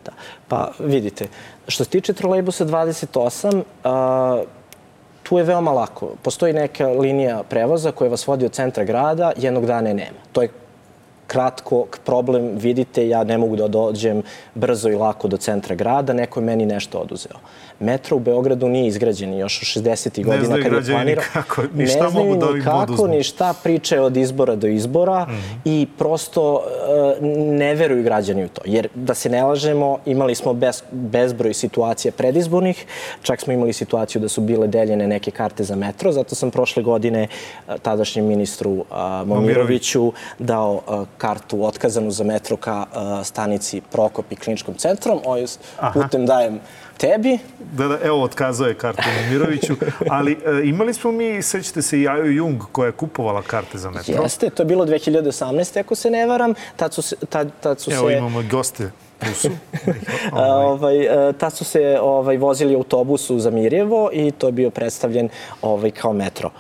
Da. 0.04 0.12
Pa 0.48 0.72
vidite, 0.78 1.28
što 1.68 1.84
se 1.84 1.90
tiče 1.90 2.12
trolejbusa 2.12 2.64
28, 2.64 3.62
a, 3.84 4.42
tu 5.22 5.38
je 5.38 5.44
veoma 5.44 5.72
lako. 5.72 6.14
Postoji 6.22 6.52
neka 6.52 6.86
linija 6.86 7.42
prevoza 7.42 7.92
koja 7.92 8.10
vas 8.10 8.26
vodi 8.26 8.44
od 8.44 8.52
centra 8.52 8.84
grada, 8.84 9.32
jednog 9.36 9.66
dana 9.66 9.88
je 9.88 9.94
nema. 9.94 10.18
To 10.32 10.42
je 10.42 10.48
kratko 11.30 11.86
problem, 12.04 12.56
vidite, 12.58 13.08
ja 13.08 13.24
ne 13.24 13.38
mogu 13.38 13.56
da 13.56 13.68
dođem 13.68 14.22
brzo 14.54 14.88
i 14.88 14.94
lako 14.94 15.28
do 15.28 15.36
centra 15.36 15.74
grada, 15.74 16.12
neko 16.12 16.40
je 16.40 16.46
meni 16.46 16.66
nešto 16.66 16.98
oduzeo 16.98 17.38
metro 17.80 18.16
u 18.16 18.20
Beogradu 18.20 18.68
nije 18.68 18.86
izgrađen 18.86 19.38
još 19.38 19.62
u 19.62 19.64
60. 19.64 20.24
godina 20.24 20.56
kad 20.62 20.72
je 20.72 20.94
planirao. 20.94 21.24
Kako, 21.32 21.62
ni 21.74 21.86
šta 21.86 22.04
ne 22.04 22.10
znaju 22.10 22.36
da 22.36 22.52
ni 22.52 22.62
kako, 22.62 23.06
ni 23.06 23.22
šta 23.22 23.54
priče 23.62 24.00
od 24.00 24.16
izbora 24.16 24.56
do 24.56 24.66
izbora 24.66 25.24
mm 25.24 25.30
-hmm. 25.30 25.58
i 25.64 25.86
prosto 25.98 26.54
uh, 26.54 26.62
ne 27.58 27.74
veruju 27.74 28.02
građani 28.02 28.44
u 28.44 28.48
to. 28.48 28.62
Jer 28.64 28.88
da 28.94 29.14
se 29.14 29.28
ne 29.28 29.42
lažemo, 29.42 29.98
imali 30.06 30.34
smo 30.34 30.52
bez, 30.52 30.82
bezbroj 30.90 31.54
situacija 31.54 32.12
predizbornih, 32.12 32.86
čak 33.22 33.40
smo 33.40 33.52
imali 33.52 33.72
situaciju 33.72 34.22
da 34.22 34.28
su 34.28 34.40
bile 34.40 34.66
deljene 34.66 35.08
neke 35.08 35.30
karte 35.30 35.64
za 35.64 35.76
metro, 35.76 36.12
zato 36.12 36.34
sam 36.34 36.50
prošle 36.50 36.82
godine 36.82 37.26
uh, 37.28 37.74
tadašnjem 37.82 38.26
ministru 38.26 38.70
uh, 38.70 38.86
Momiroviću 39.26 40.12
dao 40.38 40.80
kartu 41.20 41.64
otkazanu 41.64 42.10
za 42.10 42.24
metro 42.24 42.56
ka 42.56 42.86
uh, 42.88 43.26
stanici 43.26 43.80
Prokop 43.80 44.32
i 44.32 44.36
kliničkom 44.36 44.74
centrom. 44.74 45.20
Ovo 45.24 45.46
putem 45.92 46.26
dajem 46.26 46.60
tebi. 47.00 47.38
Da, 47.72 47.88
da, 47.88 47.98
evo, 48.02 48.22
otkazao 48.22 48.68
je 48.68 48.74
kartu 48.74 49.02
Miroviću. 49.30 49.74
Ali 50.16 50.32
e, 50.32 50.68
imali 50.68 50.94
smo 50.94 51.12
mi, 51.12 51.42
sećate 51.42 51.82
se, 51.82 52.02
Jaju 52.02 52.32
Jung 52.32 52.62
koja 52.72 52.86
je 52.86 52.92
kupovala 52.92 53.42
karte 53.42 53.78
za 53.78 53.90
metro. 53.90 54.22
Jeste, 54.22 54.50
to 54.50 54.62
je 54.62 54.66
bilo 54.66 54.86
2018. 54.86 55.80
ako 55.80 55.94
se 55.94 56.10
ne 56.10 56.26
varam. 56.26 56.54
Tad 56.76 56.94
su, 56.94 57.16
tad, 57.26 57.50
tad 57.60 57.80
su 57.80 57.90
evo, 57.90 58.08
se... 58.08 58.16
Imamo 58.16 58.42
goste. 58.50 58.90
Ovaj, 60.32 61.28
e, 61.28 61.32
tad 61.32 61.52
su 61.52 61.64
se 61.64 61.98
ovaj, 62.02 62.36
vozili 62.36 62.74
autobusu 62.74 63.38
za 63.38 63.50
Mirjevo 63.50 64.10
i 64.12 64.30
to 64.30 64.46
je 64.46 64.52
bio 64.52 64.70
predstavljen 64.70 65.28
ovaj, 65.62 65.90
kao 65.90 66.12
metro. 66.12 66.50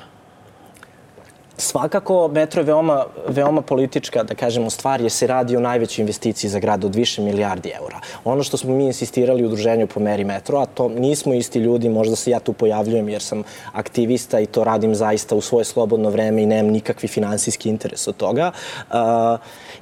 Svakako, 1.60 2.28
metro 2.28 2.60
je 2.60 2.64
veoma, 2.64 3.04
veoma 3.28 3.62
politička, 3.62 4.22
da 4.22 4.34
kažemo, 4.34 4.70
stvar, 4.70 5.00
jer 5.00 5.10
se 5.10 5.26
radi 5.26 5.56
o 5.56 5.60
najvećoj 5.60 6.02
investiciji 6.02 6.50
za 6.50 6.58
grad 6.58 6.84
od 6.84 6.94
više 6.94 7.22
milijardi 7.22 7.72
eura. 7.80 8.00
Ono 8.24 8.42
što 8.42 8.56
smo 8.56 8.74
mi 8.74 8.86
insistirali 8.86 9.42
u 9.42 9.46
udruženju 9.46 9.86
po 9.86 10.00
meri 10.00 10.24
metro, 10.24 10.58
a 10.58 10.66
to 10.66 10.88
nismo 10.88 11.34
isti 11.34 11.58
ljudi, 11.58 11.88
možda 11.88 12.16
se 12.16 12.30
ja 12.30 12.40
tu 12.40 12.52
pojavljujem 12.52 13.08
jer 13.08 13.22
sam 13.22 13.42
aktivista 13.72 14.40
i 14.40 14.46
to 14.46 14.64
radim 14.64 14.94
zaista 14.94 15.34
u 15.34 15.40
svoje 15.40 15.64
slobodno 15.64 16.10
vreme 16.10 16.42
i 16.42 16.46
nemam 16.46 16.72
nikakvi 16.72 17.08
finansijski 17.08 17.68
interes 17.68 18.08
od 18.08 18.16
toga. 18.16 18.50
Uh, 18.90 18.96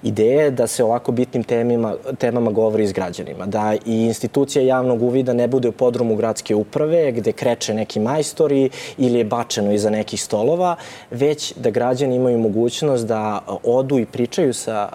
ideja 0.02 0.42
je 0.42 0.50
da 0.50 0.66
se 0.66 0.84
ovako 0.84 1.12
bitnim 1.12 1.44
temima, 1.44 1.94
temama 2.18 2.50
govori 2.50 2.86
s 2.86 2.92
građanima, 2.92 3.46
da 3.46 3.74
i 3.86 4.04
institucija 4.04 4.64
javnog 4.64 5.02
uvida 5.02 5.32
ne 5.32 5.48
bude 5.48 5.68
u 5.68 5.72
podrumu 5.72 6.16
gradske 6.16 6.54
uprave 6.54 7.12
gde 7.12 7.32
kreće 7.32 7.74
neki 7.74 8.00
majstori 8.00 8.70
ili 8.98 9.18
je 9.18 9.24
bačeno 9.24 9.72
iza 9.72 9.90
nekih 9.90 10.22
stolova, 10.22 10.76
već 11.10 11.52
da 11.54 11.67
građani 11.70 12.16
imaju 12.16 12.38
mogućnost 12.38 13.06
da 13.06 13.40
odu 13.64 13.98
i 13.98 14.06
pričaju 14.06 14.54
sa 14.54 14.88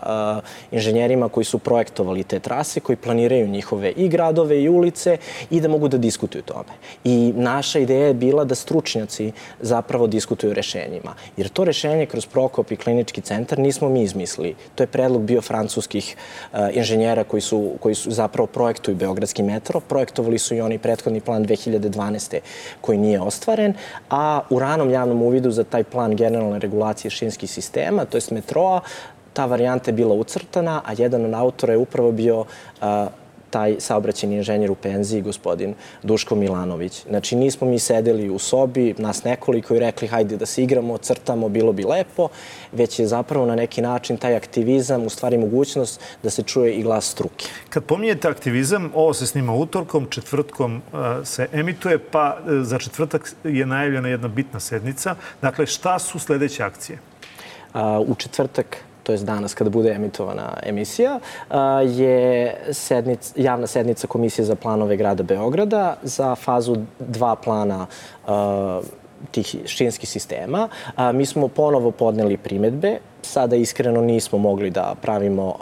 inženjerima 0.72 1.30
koji 1.30 1.44
su 1.44 1.60
projektovali 1.60 2.24
te 2.24 2.40
trase, 2.40 2.80
koji 2.80 2.96
planiraju 2.96 3.48
njihove 3.48 3.92
i 3.92 4.08
gradove 4.08 4.62
i 4.62 4.70
ulice 4.70 5.18
i 5.50 5.62
da 5.62 5.68
mogu 5.68 5.88
da 5.88 5.98
diskutuju 5.98 6.42
tome. 6.42 6.74
I 7.04 7.34
naša 7.36 7.80
ideja 7.80 8.08
je 8.08 8.14
bila 8.14 8.44
da 8.44 8.56
stručnjaci 8.56 9.32
zapravo 9.62 10.08
diskutuju 10.08 10.54
rešenjima. 10.54 11.14
Jer 11.38 11.50
to 11.50 11.64
rešenje 11.64 12.06
kroz 12.06 12.26
Prokop 12.26 12.72
i 12.72 12.76
klinički 12.76 13.22
centar 13.22 13.60
nismo 13.60 13.90
mi 13.90 14.02
izmislili. 14.02 14.56
To 14.76 14.84
je 14.84 14.88
predlog 14.88 15.22
bio 15.22 15.42
francuskih 15.42 16.16
inženjera 16.74 17.24
koji 17.24 17.42
su, 17.42 17.72
koji 17.80 17.96
su 17.96 18.12
zapravo 18.12 18.48
projektuju 18.48 18.96
Beogradski 18.96 19.44
metro. 19.44 19.80
Projektovali 19.80 20.40
su 20.40 20.56
i 20.56 20.62
oni 20.62 20.78
prethodni 20.78 21.22
plan 21.22 21.46
2012. 21.46 22.40
koji 22.82 22.98
nije 22.98 23.22
ostvaren, 23.22 23.74
a 24.10 24.42
u 24.50 24.60
ranom 24.60 24.92
javnom 24.92 25.22
uvidu 25.22 25.52
za 25.52 25.64
taj 25.64 25.84
plan 25.84 26.16
generalne 26.16 26.60
regulacije 26.64 27.12
šinskih 27.12 27.52
sistema, 27.52 28.06
to 28.06 28.18
je 28.18 28.32
metroa, 28.32 28.82
ta 29.34 29.46
varijanta 29.46 29.92
je 29.92 29.96
bila 29.98 30.16
ucrtana, 30.16 30.82
a 30.86 30.94
jedan 30.98 31.26
od 31.26 31.34
autora 31.34 31.74
je 31.74 31.84
upravo 31.84 32.12
bio 32.12 32.40
uh, 32.40 32.88
taj 33.54 33.76
saobraćeni 33.80 34.36
inženjer 34.36 34.72
u 34.72 34.76
penziji, 34.76 35.22
gospodin 35.22 35.76
Duško 36.04 36.36
Milanović. 36.36 37.04
Znači, 37.10 37.36
nismo 37.36 37.68
mi 37.68 37.80
sedeli 37.80 38.30
u 38.30 38.40
sobi, 38.40 38.96
nas 38.98 39.24
nekoliko 39.24 39.76
i 39.76 39.80
rekli 39.80 40.08
hajde 40.08 40.38
da 40.38 40.46
se 40.46 40.64
igramo, 40.64 40.98
crtamo, 40.98 41.50
bilo 41.50 41.74
bi 41.74 41.84
lepo, 41.84 42.30
već 42.72 43.00
je 43.00 43.08
zapravo 43.08 43.46
na 43.46 43.56
neki 43.56 43.82
način 43.82 44.18
taj 44.18 44.36
aktivizam 44.36 45.06
u 45.06 45.10
stvari 45.10 45.38
mogućnost 45.38 46.02
da 46.24 46.30
se 46.30 46.44
čuje 46.44 46.74
i 46.74 46.84
glas 46.84 47.12
struke. 47.12 47.46
Kad 47.70 47.84
pominjete 47.84 48.28
aktivizam, 48.28 48.90
ovo 48.94 49.14
se 49.14 49.28
snima 49.28 49.54
utorkom, 49.54 50.08
četvrtkom 50.10 50.76
uh, 50.76 51.00
se 51.24 51.48
emituje, 51.54 52.00
pa 52.00 52.38
uh, 52.40 52.64
za 52.64 52.80
četvrtak 52.80 53.36
je 53.44 53.66
najavljena 53.66 54.10
jedna 54.10 54.28
bitna 54.28 54.60
sednica. 54.60 55.16
Dakle, 55.42 55.66
šta 55.66 56.00
su 56.00 56.20
sledeće 56.20 56.64
akcije? 56.64 56.98
U 58.08 58.16
četvrtak 58.16 58.78
to 59.04 59.12
je 59.12 59.18
danas 59.18 59.54
kada 59.54 59.70
bude 59.70 59.92
emitovana 59.92 60.58
emisija, 60.64 61.20
je 61.86 62.56
sednic, 62.72 63.34
javna 63.36 63.68
sednica 63.68 64.08
Komisije 64.08 64.46
za 64.46 64.56
planove 64.56 64.98
grada 64.98 65.24
Beograda 65.24 65.96
za 66.04 66.36
fazu 66.36 66.76
dva 67.00 67.36
plana 67.36 67.88
tih 69.32 69.56
šinskih 69.66 70.10
sistema. 70.10 70.70
mi 71.14 71.26
smo 71.26 71.48
ponovo 71.48 71.92
podneli 71.92 72.38
primetbe. 72.38 73.00
Sada 73.22 73.56
iskreno 73.56 74.02
nismo 74.02 74.38
mogli 74.38 74.70
da 74.70 74.96
pravimo 75.02 75.56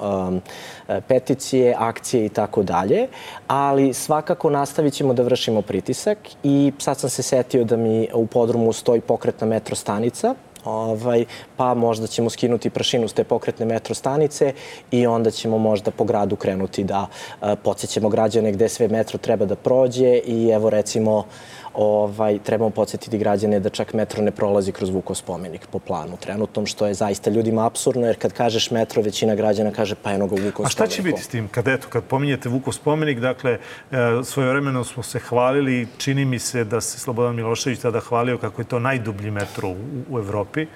peticije, 1.07 1.75
akcije 1.77 2.25
i 2.25 2.29
tako 2.29 2.63
dalje, 2.63 3.07
ali 3.47 3.93
svakako 3.93 4.49
nastavit 4.49 4.93
ćemo 4.93 5.13
da 5.13 5.23
vršimo 5.23 5.61
pritisak 5.61 6.17
i 6.43 6.71
sad 6.77 6.97
sam 6.97 7.09
se 7.09 7.23
setio 7.23 7.63
da 7.63 7.77
mi 7.77 8.07
u 8.13 8.25
podrumu 8.27 8.73
stoji 8.73 9.01
pokretna 9.01 9.47
metro 9.47 9.75
stanica 9.75 10.35
ovaj, 10.65 11.25
pa 11.57 11.73
možda 11.73 12.07
ćemo 12.07 12.29
skinuti 12.29 12.69
prašinu 12.69 13.07
s 13.07 13.13
te 13.13 13.23
pokretne 13.23 13.65
metro 13.65 13.95
stanice 13.95 14.53
i 14.91 15.07
onda 15.07 15.31
ćemo 15.31 15.57
možda 15.57 15.91
po 15.91 16.03
gradu 16.03 16.35
krenuti 16.35 16.83
da 16.83 17.07
uh, 17.41 17.47
podsjećamo 17.63 18.09
građane 18.09 18.51
gde 18.51 18.69
sve 18.69 18.87
metro 18.87 19.17
treba 19.17 19.45
da 19.45 19.55
prođe 19.55 20.19
i 20.25 20.49
evo 20.49 20.69
recimo 20.69 21.25
ovaj, 21.73 22.39
trebamo 22.39 22.69
podsjetiti 22.69 23.17
građane 23.17 23.59
da 23.59 23.69
čak 23.69 23.93
metro 23.93 24.23
ne 24.23 24.31
prolazi 24.31 24.71
kroz 24.71 24.89
Vukov 24.89 25.15
spomenik 25.15 25.67
po 25.67 25.79
planu 25.79 26.17
trenutnom, 26.17 26.65
što 26.65 26.87
je 26.87 26.93
zaista 26.93 27.29
ljudima 27.29 27.65
absurdno, 27.65 28.07
jer 28.07 28.19
kad 28.19 28.33
kažeš 28.33 28.71
metro, 28.71 29.01
većina 29.01 29.35
građana 29.35 29.71
kaže 29.71 29.95
pa 29.95 30.11
eno 30.11 30.27
ga 30.27 30.35
Vukov 30.35 30.51
spomenik. 30.51 30.67
A 30.67 30.69
šta 30.69 30.87
će 30.87 31.01
biti 31.01 31.21
s 31.21 31.27
tim? 31.27 31.47
Kad, 31.47 31.67
eto, 31.67 31.87
kad 31.89 32.03
pominjete 32.03 32.49
Vukov 32.49 32.73
spomenik, 32.73 33.19
dakle, 33.19 33.51
e, 33.51 33.97
svojevremeno 34.23 34.83
smo 34.83 35.03
se 35.03 35.19
hvalili, 35.19 35.87
čini 35.97 36.25
mi 36.25 36.39
se 36.39 36.63
da 36.63 36.81
se 36.81 36.99
Slobodan 36.99 37.35
Milošević 37.35 37.79
tada 37.79 37.99
hvalio 37.99 38.37
kako 38.37 38.61
je 38.61 38.65
to 38.65 38.79
najdublji 38.79 39.31
metro 39.31 39.69
u, 39.69 39.75
u 40.09 40.19
Evropi, 40.19 40.67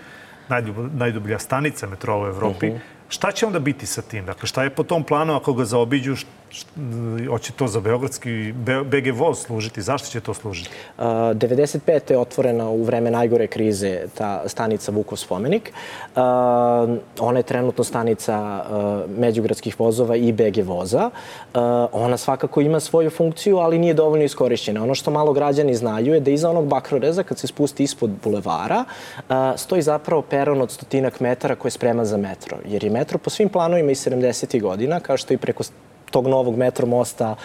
najdublja 0.94 1.40
stanica 1.40 1.88
metroa 1.88 2.24
u 2.24 2.28
Evropi. 2.28 2.68
Uh 2.68 2.74
mhm. 2.74 2.82
-huh. 2.82 2.95
Šta 3.16 3.32
će 3.32 3.46
onda 3.46 3.60
biti 3.60 3.86
sa 3.86 4.02
tim? 4.02 4.26
Dakle, 4.26 4.48
šta 4.48 4.64
je 4.64 4.70
po 4.70 4.84
tom 4.84 5.04
planu 5.04 5.36
ako 5.36 5.54
ga 5.54 5.66
zaobiđu? 5.66 6.16
Hoće 7.30 7.54
to 7.54 7.68
za 7.68 7.80
Beogradski 7.80 8.54
BG 8.86 9.14
voz 9.14 9.40
služiti? 9.40 9.82
Zašto 9.82 10.08
će 10.10 10.20
to 10.20 10.34
služiti? 10.34 10.70
Uh, 10.98 11.04
95. 11.04 12.12
je 12.12 12.18
otvorena 12.18 12.70
u 12.70 12.84
vreme 12.84 13.12
najgore 13.12 13.48
krize 13.48 14.08
ta 14.18 14.44
stanica 14.48 14.92
Vukov 14.92 15.18
spomenik. 15.18 15.74
Ona 17.20 17.40
je 17.40 17.44
trenutno 17.44 17.84
stanica 17.84 18.66
međugradskih 19.18 19.80
vozova 19.80 20.16
i 20.16 20.32
BG 20.32 20.64
voza. 20.66 21.10
Ona 21.92 22.18
svakako 22.18 22.62
ima 22.62 22.80
svoju 22.80 23.10
funkciju, 23.10 23.58
ali 23.58 23.80
nije 23.80 23.94
dovoljno 23.94 24.26
iskorišćena. 24.26 24.84
Ono 24.84 24.96
što 24.96 25.12
malo 25.12 25.34
građani 25.34 25.76
znaju 25.76 26.14
je 26.14 26.20
da 26.20 26.32
iza 26.32 26.50
onog 26.50 26.68
bakroreza, 26.68 27.24
kad 27.24 27.40
se 27.40 27.48
spusti 27.48 27.84
ispod 27.84 28.10
bulevara, 28.24 28.86
stoji 29.56 29.82
zapravo 29.82 30.22
peron 30.22 30.62
od 30.62 30.72
stotinak 30.72 31.20
metara 31.20 31.56
koji 31.56 31.70
je 31.70 31.80
spreman 31.80 32.06
za 32.06 32.18
metro. 32.18 32.58
Jer 32.66 32.84
je 32.84 32.90
metro 32.90 33.05
po 33.18 33.30
svim 33.30 33.50
planovima 33.50 33.92
iz 33.92 34.08
70. 34.08 34.62
godina, 34.62 35.00
kao 35.00 35.18
što 35.18 35.34
i 35.34 35.38
preko 35.38 35.64
tog 36.12 36.28
novog 36.28 36.58
metro 36.58 36.88
mosta 36.88 37.36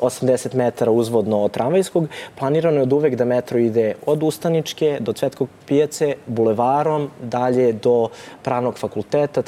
80 0.00 0.54
metara 0.54 0.90
uzvodno 0.90 1.42
od 1.42 1.50
tramvajskog, 1.50 2.08
planirano 2.38 2.76
je 2.76 2.82
od 2.82 2.92
uvek 2.92 3.14
da 3.14 3.24
metro 3.24 3.58
ide 3.58 3.94
od 4.06 4.22
Ustaničke 4.22 4.98
do 5.00 5.12
Cvetkog 5.12 5.48
pijace, 5.66 6.14
bulevarom, 6.26 7.10
dalje 7.22 7.72
do 7.72 8.08
Pravnog 8.42 8.78
fakulteta, 8.78 9.42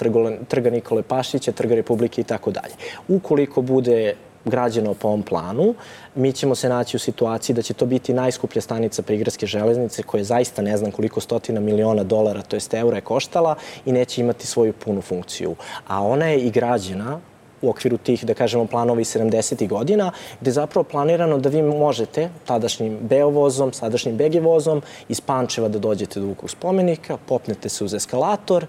Trga 0.48 0.70
Nikole 0.70 1.02
Pašića, 1.02 1.52
Trga 1.52 1.74
Republike 1.74 2.20
i 2.20 2.24
tako 2.24 2.50
dalje. 2.50 2.74
Ukoliko 3.08 3.62
bude 3.62 4.14
građeno 4.48 4.94
po 4.94 5.08
ovom 5.08 5.22
planu, 5.22 5.74
mi 6.14 6.32
ćemo 6.32 6.54
se 6.54 6.68
naći 6.68 6.96
u 6.96 7.00
situaciji 7.00 7.54
da 7.54 7.62
će 7.62 7.74
to 7.74 7.86
biti 7.86 8.12
najskuplja 8.12 8.62
stanica 8.62 9.02
prigradske 9.02 9.46
železnice 9.46 10.02
koja 10.02 10.24
zaista 10.24 10.62
ne 10.62 10.76
znam 10.76 10.90
koliko 10.90 11.20
stotina 11.20 11.60
miliona 11.60 12.04
dolara, 12.04 12.42
to 12.42 12.56
jest 12.56 12.74
eura 12.74 12.96
je 12.96 13.00
koštala 13.00 13.54
i 13.86 13.92
neće 13.92 14.20
imati 14.20 14.46
svoju 14.46 14.72
punu 14.72 15.02
funkciju. 15.02 15.54
A 15.86 16.02
ona 16.02 16.26
je 16.26 16.38
i 16.38 16.50
građena 16.50 17.20
u 17.62 17.70
okviru 17.70 17.96
tih, 17.96 18.24
da 18.24 18.34
kažemo, 18.34 18.66
planova 18.66 19.00
iz 19.00 19.16
70. 19.16 19.68
godina, 19.68 20.10
gde 20.40 20.48
je 20.48 20.52
zapravo 20.52 20.84
planirano 20.84 21.38
da 21.38 21.48
vi 21.48 21.62
možete 21.62 22.28
tadašnjim 22.46 22.98
Beovozom, 23.00 23.72
sadašnjim 23.72 24.16
BG 24.16 24.42
vozom 24.42 24.82
iz 25.08 25.20
Pančeva 25.20 25.68
da 25.68 25.78
dođete 25.78 26.20
do 26.20 26.26
Vukog 26.26 26.50
spomenika, 26.50 27.16
popnete 27.26 27.68
se 27.68 27.84
uz 27.84 27.94
eskalator, 27.94 28.66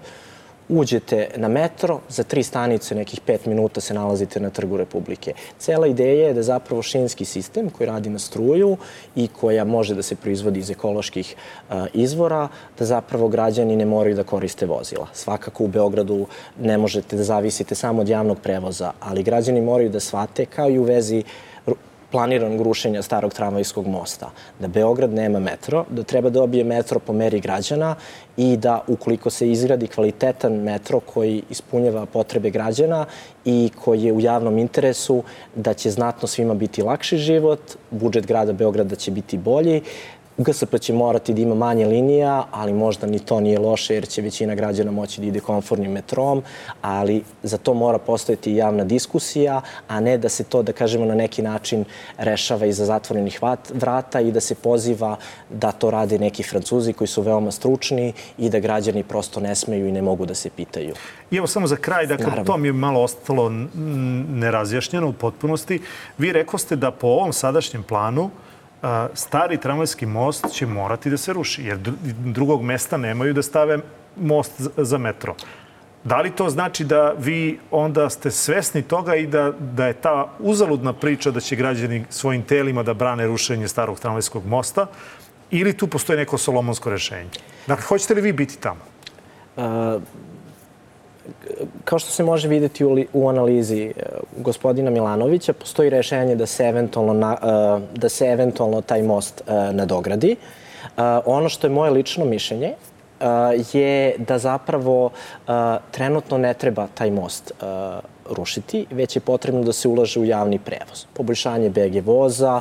uđete 0.70 1.28
na 1.36 1.48
metro, 1.48 2.00
za 2.08 2.22
tri 2.22 2.42
stanice, 2.42 2.94
nekih 2.94 3.20
pet 3.20 3.46
minuta 3.46 3.80
se 3.80 3.94
nalazite 3.94 4.40
na 4.40 4.50
trgu 4.50 4.76
Republike. 4.76 5.32
Cela 5.58 5.86
ideja 5.86 6.26
je 6.26 6.34
da 6.34 6.42
zapravo 6.42 6.82
šinski 6.82 7.24
sistem 7.24 7.70
koji 7.70 7.86
radi 7.86 8.10
na 8.10 8.18
struju 8.18 8.76
i 9.16 9.28
koja 9.28 9.64
može 9.64 9.94
da 9.94 10.02
se 10.02 10.16
proizvodi 10.16 10.60
iz 10.60 10.70
ekoloških 10.70 11.34
uh, 11.34 11.76
izvora, 11.94 12.48
da 12.78 12.84
zapravo 12.84 13.28
građani 13.28 13.76
ne 13.76 13.84
moraju 13.84 14.16
da 14.16 14.24
koriste 14.24 14.66
vozila. 14.66 15.06
Svakako 15.12 15.64
u 15.64 15.68
Beogradu 15.68 16.26
ne 16.60 16.78
možete 16.78 17.16
da 17.16 17.24
zavisite 17.24 17.74
samo 17.74 18.00
od 18.00 18.08
javnog 18.08 18.38
prevoza, 18.42 18.92
ali 19.00 19.22
građani 19.22 19.60
moraju 19.60 19.90
da 19.90 20.00
shvate 20.00 20.46
kao 20.46 20.70
i 20.70 20.78
u 20.78 20.82
vezi 20.82 21.24
planiranog 22.10 22.62
rušenja 22.62 23.02
starog 23.02 23.34
tramvajskog 23.34 23.86
mosta, 23.86 24.30
da 24.58 24.68
Beograd 24.68 25.12
nema 25.14 25.38
metro, 25.38 25.84
da 25.90 26.02
treba 26.02 26.30
da 26.30 26.40
dobije 26.40 26.64
metro 26.64 26.98
po 26.98 27.12
meri 27.12 27.40
građana 27.40 27.94
i 28.36 28.56
da 28.56 28.84
ukoliko 28.86 29.30
se 29.30 29.50
izgradi 29.50 29.86
kvalitetan 29.86 30.52
metro 30.52 31.00
koji 31.00 31.42
ispunjava 31.50 32.06
potrebe 32.06 32.50
građana 32.50 33.06
i 33.44 33.70
koji 33.84 34.02
je 34.02 34.12
u 34.12 34.20
javnom 34.20 34.58
interesu, 34.58 35.22
da 35.54 35.74
će 35.74 35.90
znatno 35.90 36.28
svima 36.28 36.54
biti 36.54 36.82
lakši 36.82 37.18
život, 37.18 37.60
budžet 37.90 38.26
grada 38.26 38.52
Beograda 38.52 38.96
će 38.96 39.10
biti 39.10 39.38
bolji, 39.38 39.82
GSP 40.42 40.78
će 40.80 40.92
morati 40.92 41.34
da 41.34 41.40
ima 41.40 41.54
manje 41.54 41.86
linija, 41.86 42.44
ali 42.50 42.72
možda 42.72 43.06
ni 43.06 43.18
to 43.18 43.40
nije 43.40 43.58
loše 43.58 43.94
jer 43.94 44.08
će 44.08 44.22
većina 44.22 44.54
građana 44.54 44.90
moći 44.90 45.20
da 45.20 45.26
ide 45.26 45.40
konfornim 45.40 45.92
metrom, 45.92 46.42
ali 46.82 47.22
za 47.42 47.58
to 47.58 47.74
mora 47.74 47.98
postojati 47.98 48.54
javna 48.54 48.84
diskusija, 48.84 49.60
a 49.88 50.00
ne 50.00 50.18
da 50.18 50.28
se 50.28 50.44
to, 50.44 50.62
da 50.62 50.72
kažemo, 50.72 51.04
na 51.04 51.14
neki 51.14 51.42
način 51.42 51.84
rešava 52.18 52.66
iza 52.66 52.84
zatvorenih 52.84 53.40
vrata 53.74 54.20
i 54.20 54.32
da 54.32 54.40
se 54.40 54.54
poziva 54.54 55.16
da 55.50 55.72
to 55.72 55.90
rade 55.90 56.18
neki 56.18 56.42
francuzi 56.42 56.92
koji 56.92 57.08
su 57.08 57.22
veoma 57.22 57.50
stručni 57.50 58.12
i 58.38 58.50
da 58.50 58.58
građani 58.58 59.02
prosto 59.02 59.40
ne 59.40 59.54
smeju 59.54 59.88
i 59.88 59.92
ne 59.92 60.02
mogu 60.02 60.26
da 60.26 60.34
se 60.34 60.50
pitaju. 60.50 60.94
I 61.30 61.36
evo 61.36 61.46
samo 61.46 61.66
za 61.66 61.76
kraj, 61.76 62.06
dakle, 62.06 62.26
Naravno. 62.26 62.44
to 62.44 62.56
mi 62.56 62.68
je 62.68 62.72
malo 62.72 63.02
ostalo 63.02 63.50
nerazjašnjeno 64.28 65.08
u 65.08 65.12
potpunosti. 65.12 65.80
Vi 66.18 66.32
rekoste 66.32 66.76
da 66.76 66.90
po 66.90 67.06
ovom 67.06 67.32
sadašnjem 67.32 67.82
planu 67.82 68.30
stari 69.14 69.56
tramvajski 69.56 70.06
most 70.06 70.52
će 70.52 70.66
morati 70.66 71.10
da 71.10 71.16
se 71.16 71.32
ruši, 71.32 71.62
jer 71.62 71.78
drugog 72.24 72.62
mesta 72.62 72.96
nemaju 72.96 73.34
da 73.34 73.42
stave 73.42 73.78
most 74.16 74.52
za 74.76 74.98
metro. 74.98 75.34
Da 76.04 76.20
li 76.20 76.30
to 76.30 76.50
znači 76.50 76.84
da 76.84 77.12
vi 77.18 77.58
onda 77.70 78.10
ste 78.10 78.30
svesni 78.30 78.82
toga 78.82 79.14
i 79.16 79.26
da, 79.26 79.52
da 79.60 79.86
je 79.86 79.92
ta 79.92 80.32
uzaludna 80.38 80.92
priča 80.92 81.30
da 81.30 81.40
će 81.40 81.56
građani 81.56 82.04
svojim 82.10 82.42
telima 82.42 82.82
da 82.82 82.94
brane 82.94 83.26
rušenje 83.26 83.68
starog 83.68 84.00
tramvajskog 84.00 84.46
mosta 84.46 84.86
ili 85.50 85.76
tu 85.76 85.86
postoji 85.86 86.18
neko 86.18 86.38
solomonsko 86.38 86.90
rešenje? 86.90 87.30
Dakle, 87.66 87.84
hoćete 87.84 88.14
li 88.14 88.20
vi 88.20 88.32
biti 88.32 88.58
tamo? 88.58 88.80
Uh, 89.56 90.02
kao 91.84 91.98
što 91.98 92.10
se 92.10 92.22
može 92.22 92.48
videti 92.48 92.84
u, 92.84 92.96
u 93.12 93.28
analizi 93.28 93.84
e, 93.84 93.92
gospodina 94.36 94.90
Milanovića, 94.90 95.52
postoji 95.52 95.90
rešenje 95.90 96.36
da 96.36 96.46
se 96.46 96.64
eventualno, 96.64 97.12
na, 97.12 97.36
e, 97.42 97.98
da 97.98 98.08
se 98.08 98.26
eventualno 98.26 98.80
taj 98.80 99.02
most 99.02 99.42
e, 99.46 99.72
nadogradi. 99.72 100.36
Ono 101.24 101.48
što 101.48 101.66
je 101.66 101.70
moje 101.70 101.90
lično 101.90 102.24
mišljenje 102.24 102.74
je 103.72 104.14
da 104.18 104.38
zapravo 104.38 105.10
trenutno 105.90 106.38
ne 106.38 106.54
treba 106.54 106.86
taj 106.94 107.10
most 107.10 107.52
rušiti, 108.30 108.86
već 108.90 109.16
je 109.16 109.20
potrebno 109.20 109.62
da 109.62 109.72
se 109.72 109.88
ulaže 109.88 110.20
u 110.20 110.24
javni 110.24 110.58
prevoz. 110.58 111.04
Poboljšanje 111.14 111.70
BG 111.70 112.06
voza, 112.06 112.60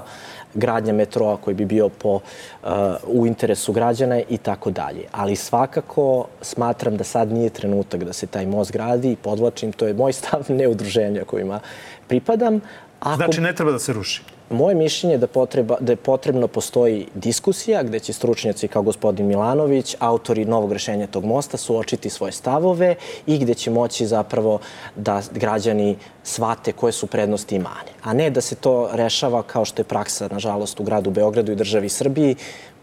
gradnja 0.54 0.94
metroa 0.94 1.38
koji 1.38 1.56
bi 1.56 1.66
bio 1.66 1.90
po, 1.90 2.14
uh, 2.16 2.70
u 3.08 3.28
interesu 3.28 3.74
građana 3.74 4.22
i 4.30 4.38
tako 4.38 4.72
dalje. 4.72 5.04
Ali 5.12 5.36
svakako 5.36 6.28
smatram 6.42 6.98
da 6.98 7.04
sad 7.04 7.32
nije 7.32 7.50
trenutak 7.50 8.04
da 8.04 8.14
se 8.14 8.28
taj 8.28 8.46
most 8.46 8.72
gradi 8.72 9.12
i 9.12 9.16
podvlačim, 9.16 9.72
to 9.72 9.88
je 9.88 9.94
moj 9.94 10.14
stav, 10.14 10.46
ne 10.60 10.68
udruženja 10.68 11.24
kojima 11.26 11.60
pripadam. 12.08 12.62
Ako... 13.00 13.16
Znači 13.16 13.42
ne 13.42 13.56
treba 13.56 13.72
da 13.72 13.80
se 13.80 13.94
ruši? 13.94 14.22
Moje 14.50 14.76
mišljenje 14.76 15.14
je 15.14 15.18
da, 15.18 15.28
potreba, 15.28 15.78
da 15.80 15.92
je 15.92 15.96
potrebno 15.96 16.48
postoji 16.48 17.08
diskusija 17.16 17.84
gde 17.84 18.00
će 18.00 18.14
stručnjaci 18.14 18.68
kao 18.68 18.82
gospodin 18.82 19.28
Milanović, 19.28 19.96
autori 20.00 20.46
novog 20.46 20.74
rešenja 20.74 21.08
tog 21.08 21.26
mosta, 21.26 21.58
suočiti 21.58 22.10
svoje 22.10 22.32
stavove 22.32 22.96
i 23.28 23.38
gde 23.38 23.54
će 23.54 23.72
moći 23.72 24.08
zapravo 24.08 24.60
da 24.96 25.22
građani 25.32 25.98
svate 26.24 26.72
koje 26.72 26.92
su 26.92 27.08
prednosti 27.08 27.56
i 27.56 27.60
mane. 27.60 27.92
A 28.04 28.14
ne 28.14 28.30
da 28.30 28.42
se 28.42 28.56
to 28.56 28.90
rešava 28.94 29.44
kao 29.44 29.66
što 29.66 29.82
je 29.82 29.86
praksa, 29.86 30.28
nažalost, 30.32 30.80
u 30.80 30.84
gradu 30.84 31.10
Beogradu 31.10 31.52
i 31.52 31.56
državi 31.56 31.90
Srbiji, 31.90 32.36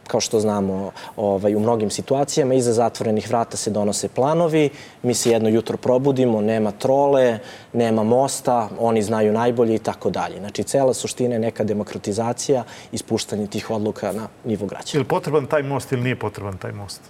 kao 0.06 0.20
što 0.20 0.40
znamo 0.40 0.90
ovaj, 1.16 1.54
u 1.54 1.60
mnogim 1.60 1.90
situacijama, 1.90 2.54
iza 2.54 2.72
zatvorenih 2.72 3.28
vrata 3.28 3.56
se 3.56 3.70
donose 3.70 4.08
planovi, 4.08 4.70
mi 5.02 5.14
se 5.14 5.30
jedno 5.30 5.48
jutro 5.48 5.76
probudimo, 5.76 6.40
nema 6.40 6.70
trole, 6.70 7.38
nema 7.72 8.02
mosta, 8.02 8.68
oni 8.78 9.02
znaju 9.02 9.32
najbolje 9.32 9.74
i 9.74 9.78
tako 9.78 10.10
dalje. 10.10 10.38
Znači, 10.38 10.62
cela 10.62 10.94
suština 10.94 11.34
je 11.34 11.38
neka 11.38 11.64
demokratizacija 11.64 12.64
i 12.92 12.98
spuštanje 12.98 13.46
tih 13.46 13.70
odluka 13.70 14.12
na 14.12 14.28
nivo 14.44 14.66
građana. 14.66 14.90
Je 14.92 14.98
li 14.98 15.04
potreban 15.04 15.46
taj 15.46 15.62
most 15.62 15.92
ili 15.92 16.02
nije 16.02 16.18
potreban 16.18 16.58
taj 16.58 16.72
most? 16.72 17.00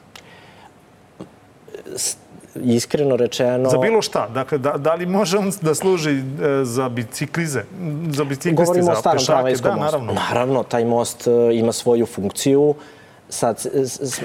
Iskreno 2.64 3.16
rečeno... 3.16 3.70
Za 3.70 3.78
bilo 3.78 4.02
šta? 4.02 4.28
Dakle, 4.28 4.58
da, 4.58 4.72
da 4.72 4.94
li 4.94 5.06
može 5.06 5.38
on 5.38 5.52
da 5.60 5.74
služi 5.74 6.10
e, 6.10 6.22
za 6.64 6.88
biciklize? 6.88 7.62
Za 8.10 8.24
biciklisti, 8.24 8.64
Govorimo 8.64 8.94
za 8.94 9.10
pešake? 9.12 9.62
Da, 9.62 9.76
naravno. 9.76 10.12
Naravno, 10.12 10.62
taj 10.62 10.84
most 10.84 11.26
e, 11.26 11.30
ima 11.52 11.72
svoju 11.72 12.06
funkciju. 12.06 12.74
Sad, 13.28 13.66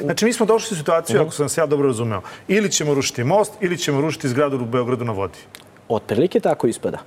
znači, 0.02 0.26
mi 0.26 0.34
smo 0.34 0.46
došli 0.46 0.76
u 0.76 0.78
situaciju, 0.78 1.16
uh 1.16 1.22
-huh. 1.22 1.26
ako 1.26 1.36
sam 1.36 1.50
se 1.50 1.62
ja 1.62 1.66
dobro 1.66 1.88
razumeo, 1.88 2.22
ili 2.48 2.72
ćemo 2.72 2.94
rušiti 2.94 3.24
most, 3.24 3.54
ili 3.62 3.78
ćemo 3.78 4.02
rušiti 4.02 4.30
zgradu 4.30 4.58
u 4.58 4.66
Beogradu 4.66 5.06
na 5.06 5.12
vodi. 5.12 5.38
Otprilike 5.90 6.40
tako 6.40 6.68
ispada. 6.68 6.98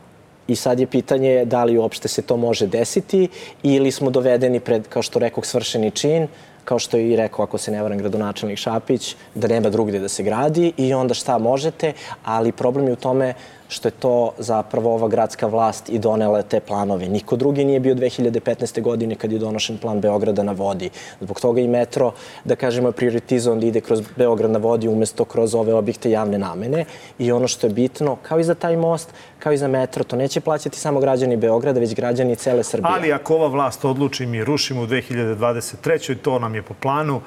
I 0.48 0.56
sad 0.56 0.80
je 0.80 0.86
pitanje 0.86 1.44
da 1.44 1.64
li 1.64 1.78
uopšte 1.78 2.08
se 2.08 2.22
to 2.22 2.36
može 2.36 2.66
desiti 2.66 3.28
ili 3.62 3.90
smo 3.90 4.10
dovedeni 4.10 4.60
pred, 4.60 4.88
kao 4.88 5.02
što 5.02 5.18
rekao, 5.18 5.44
svršeni 5.44 5.90
čin, 5.90 6.28
kao 6.64 6.78
što 6.78 6.96
je 6.96 7.10
i 7.10 7.16
rekao, 7.16 7.42
ako 7.42 7.58
se 7.58 7.70
ne 7.70 7.82
varam 7.82 7.98
gradonačelnik 7.98 8.58
Šapić, 8.58 9.16
da 9.34 9.48
nema 9.48 9.70
drugde 9.70 9.98
da 9.98 10.08
se 10.08 10.22
gradi 10.22 10.72
i 10.76 10.94
onda 10.94 11.14
šta 11.14 11.38
možete, 11.38 11.92
ali 12.24 12.52
problem 12.52 12.86
je 12.86 12.92
u 12.92 12.96
tome 12.96 13.34
što 13.68 13.88
je 13.88 13.92
to 13.92 14.32
zapravo 14.38 14.94
ova 14.94 15.08
gradska 15.08 15.46
vlast 15.46 15.88
i 15.88 15.98
donela 15.98 16.42
te 16.42 16.60
planove. 16.60 17.08
Niko 17.08 17.36
drugi 17.36 17.64
nije 17.64 17.80
bio 17.80 17.94
2015. 17.94 18.82
godine 18.82 19.14
kad 19.14 19.32
je 19.32 19.38
donošen 19.38 19.78
plan 19.78 20.00
Beograda 20.00 20.42
na 20.42 20.52
vodi. 20.52 20.90
Zbog 21.20 21.40
toga 21.40 21.60
i 21.60 21.68
metro, 21.68 22.12
da 22.44 22.56
kažemo, 22.56 22.88
je 22.88 22.92
prioritizovan 22.92 23.60
da 23.60 23.66
ide 23.66 23.80
kroz 23.80 24.02
Beograd 24.16 24.50
na 24.50 24.58
vodi 24.58 24.88
umesto 24.88 25.24
kroz 25.24 25.54
ove 25.54 25.74
objekte 25.74 26.10
javne 26.10 26.38
namene. 26.38 26.84
I 27.18 27.32
ono 27.32 27.48
što 27.48 27.66
je 27.66 27.72
bitno, 27.72 28.16
kao 28.22 28.40
i 28.40 28.44
za 28.44 28.54
taj 28.54 28.76
most, 28.76 29.10
kao 29.38 29.52
i 29.52 29.56
za 29.56 29.68
metro, 29.68 30.04
to 30.04 30.16
neće 30.16 30.40
plaćati 30.40 30.78
samo 30.78 31.00
građani 31.00 31.36
Beograda, 31.36 31.80
već 31.80 31.94
građani 31.94 32.36
cele 32.36 32.62
Srbije. 32.62 32.92
Ali 32.94 33.12
ako 33.12 33.34
ova 33.34 33.48
vlast 33.48 33.84
odluči 33.84 34.26
mi 34.26 34.44
rušimo 34.44 34.82
u 34.82 34.86
2023. 34.86 36.16
to 36.16 36.38
nam 36.38 36.54
je 36.54 36.62
po 36.62 36.74
planu, 36.74 37.20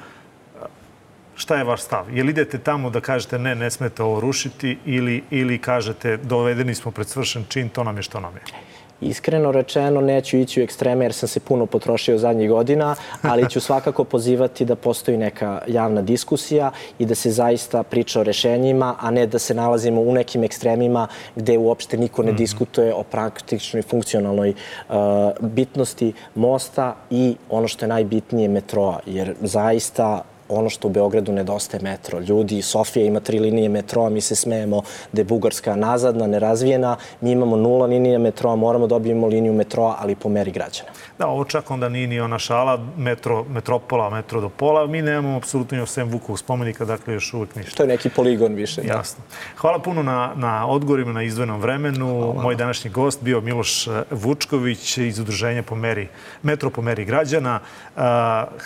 Šta 1.38 1.56
je 1.56 1.64
vaš 1.64 1.82
stav? 1.82 2.16
Jel 2.16 2.28
idete 2.28 2.58
tamo 2.58 2.90
da 2.90 3.00
kažete 3.00 3.38
ne, 3.38 3.54
ne 3.54 3.70
smete 3.70 4.02
ovo 4.02 4.20
rušiti 4.20 4.78
ili, 4.84 5.22
ili 5.30 5.58
kažete 5.58 6.16
dovedeni 6.16 6.74
smo 6.74 6.90
pred 6.90 7.08
svršen 7.08 7.44
čin, 7.48 7.68
to 7.68 7.84
nam 7.84 7.96
je 7.96 8.02
što 8.02 8.20
nam 8.20 8.34
je? 8.34 8.42
Iskreno 9.00 9.52
rečeno, 9.52 10.00
neću 10.00 10.36
ići 10.36 10.60
u 10.60 10.64
ekstreme 10.64 11.04
jer 11.04 11.12
sam 11.12 11.28
se 11.28 11.40
puno 11.40 11.66
potrošio 11.66 12.18
zadnjih 12.18 12.50
godina, 12.50 12.94
ali 13.22 13.50
ću 13.50 13.60
svakako 13.60 14.04
pozivati 14.04 14.64
da 14.64 14.76
postoji 14.76 15.16
neka 15.16 15.62
javna 15.66 16.02
diskusija 16.02 16.70
i 16.98 17.06
da 17.06 17.14
se 17.14 17.30
zaista 17.30 17.82
priča 17.82 18.20
o 18.20 18.22
rešenjima, 18.22 18.96
a 19.00 19.10
ne 19.10 19.26
da 19.26 19.38
se 19.38 19.54
nalazimo 19.54 20.00
u 20.00 20.12
nekim 20.12 20.44
ekstremima 20.44 21.06
gde 21.36 21.58
uopšte 21.58 21.96
niko 21.96 22.22
ne 22.22 22.32
-hmm. 22.32 22.36
diskutuje 22.36 22.94
o 22.94 23.02
praktičnoj 23.02 23.82
funkcionalnoj 23.82 24.50
uh, 24.50 24.94
bitnosti 25.40 26.12
mosta 26.34 26.96
i 27.10 27.36
ono 27.50 27.68
što 27.68 27.84
je 27.84 27.88
najbitnije 27.88 28.48
metroa, 28.48 29.00
jer 29.06 29.34
zaista 29.40 30.24
ono 30.48 30.70
što 30.70 30.88
u 30.88 30.90
Beogradu 30.90 31.32
nedostaje 31.32 31.82
metro. 31.82 32.20
Ljudi, 32.20 32.62
Sofija 32.62 33.06
ima 33.06 33.20
tri 33.20 33.38
linije 33.38 33.68
metroa, 33.68 34.10
mi 34.10 34.20
se 34.20 34.34
smejemo 34.34 34.82
da 35.12 35.20
je 35.20 35.24
Bugarska 35.24 35.76
nazadna, 35.76 36.26
nerazvijena, 36.26 36.96
mi 37.20 37.30
imamo 37.30 37.56
nula 37.56 37.86
linije 37.86 38.18
metroa, 38.18 38.56
moramo 38.56 38.86
da 38.86 38.94
dobijemo 38.94 39.26
liniju 39.26 39.52
metroa, 39.52 39.96
ali 39.98 40.14
po 40.14 40.28
meri 40.28 40.50
građana. 40.50 40.90
Da, 41.18 41.26
ovo 41.26 41.44
čak 41.44 41.70
onda 41.70 41.88
nije 41.88 42.06
ni 42.06 42.20
ona 42.20 42.38
šala, 42.38 42.78
metro, 42.96 43.44
metropola, 43.44 44.10
metro 44.10 44.40
do 44.40 44.48
pola, 44.48 44.86
mi 44.86 45.02
nemamo 45.02 45.36
apsolutno 45.36 45.78
još 45.78 45.90
sem 45.90 46.08
Vukovog 46.08 46.38
spomenika, 46.38 46.84
dakle 46.84 47.14
još 47.14 47.34
uvek 47.34 47.54
ništa. 47.54 47.76
To 47.76 47.82
je 47.82 47.88
neki 47.88 48.10
poligon 48.10 48.54
više. 48.54 48.82
Da. 48.82 48.92
Jasno. 48.92 49.24
Hvala 49.56 49.78
puno 49.78 50.02
na, 50.02 50.32
na 50.36 50.66
odgovorima 50.66 51.12
na 51.12 51.22
izdvojenom 51.22 51.60
vremenu. 51.60 52.20
Hvala. 52.20 52.42
Moj 52.42 52.54
današnji 52.54 52.90
gost 52.90 53.22
bio 53.22 53.40
Miloš 53.40 53.88
Vučković 54.10 54.98
iz 54.98 55.18
udruženja 55.18 55.62
po 55.62 55.74
meri, 55.74 56.08
Metro 56.42 56.70
po 56.70 56.82
meri 56.82 57.04
građana. 57.04 57.60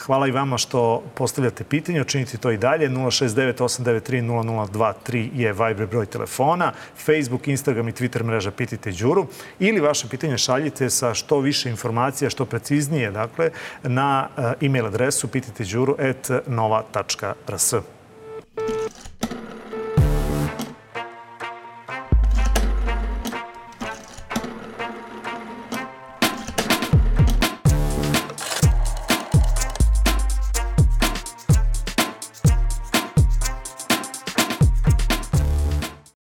Hvala 0.07 0.27
i 0.27 0.31
vama 0.31 0.59
što 0.59 1.03
postavljate 1.15 1.65
pitanje, 1.73 2.01
učinite 2.01 2.37
to 2.37 2.51
i 2.51 2.57
dalje. 2.57 2.89
069-893-0023 2.89 5.29
je 5.35 5.53
Viber 5.53 5.87
broj 5.87 6.07
telefona. 6.07 6.73
Facebook, 6.97 7.49
Instagram 7.49 7.89
i 7.89 7.93
Twitter 7.93 8.25
mreža 8.25 8.51
Pitajte 8.51 8.93
Đuru. 8.93 9.27
Ili 9.59 9.81
vaše 9.81 10.09
pitanje 10.09 10.39
šaljite 10.39 10.91
sa 10.91 11.15
što 11.15 11.41
više 11.41 11.71
informacija, 11.71 12.31
što 12.31 12.45
preciznije, 12.45 13.11
dakle, 13.11 13.51
na 13.83 14.29
e, 14.37 14.53
e-mail 14.67 14.87
adresu 14.87 15.29
pitajteđuru.nova.rs. 15.29 17.75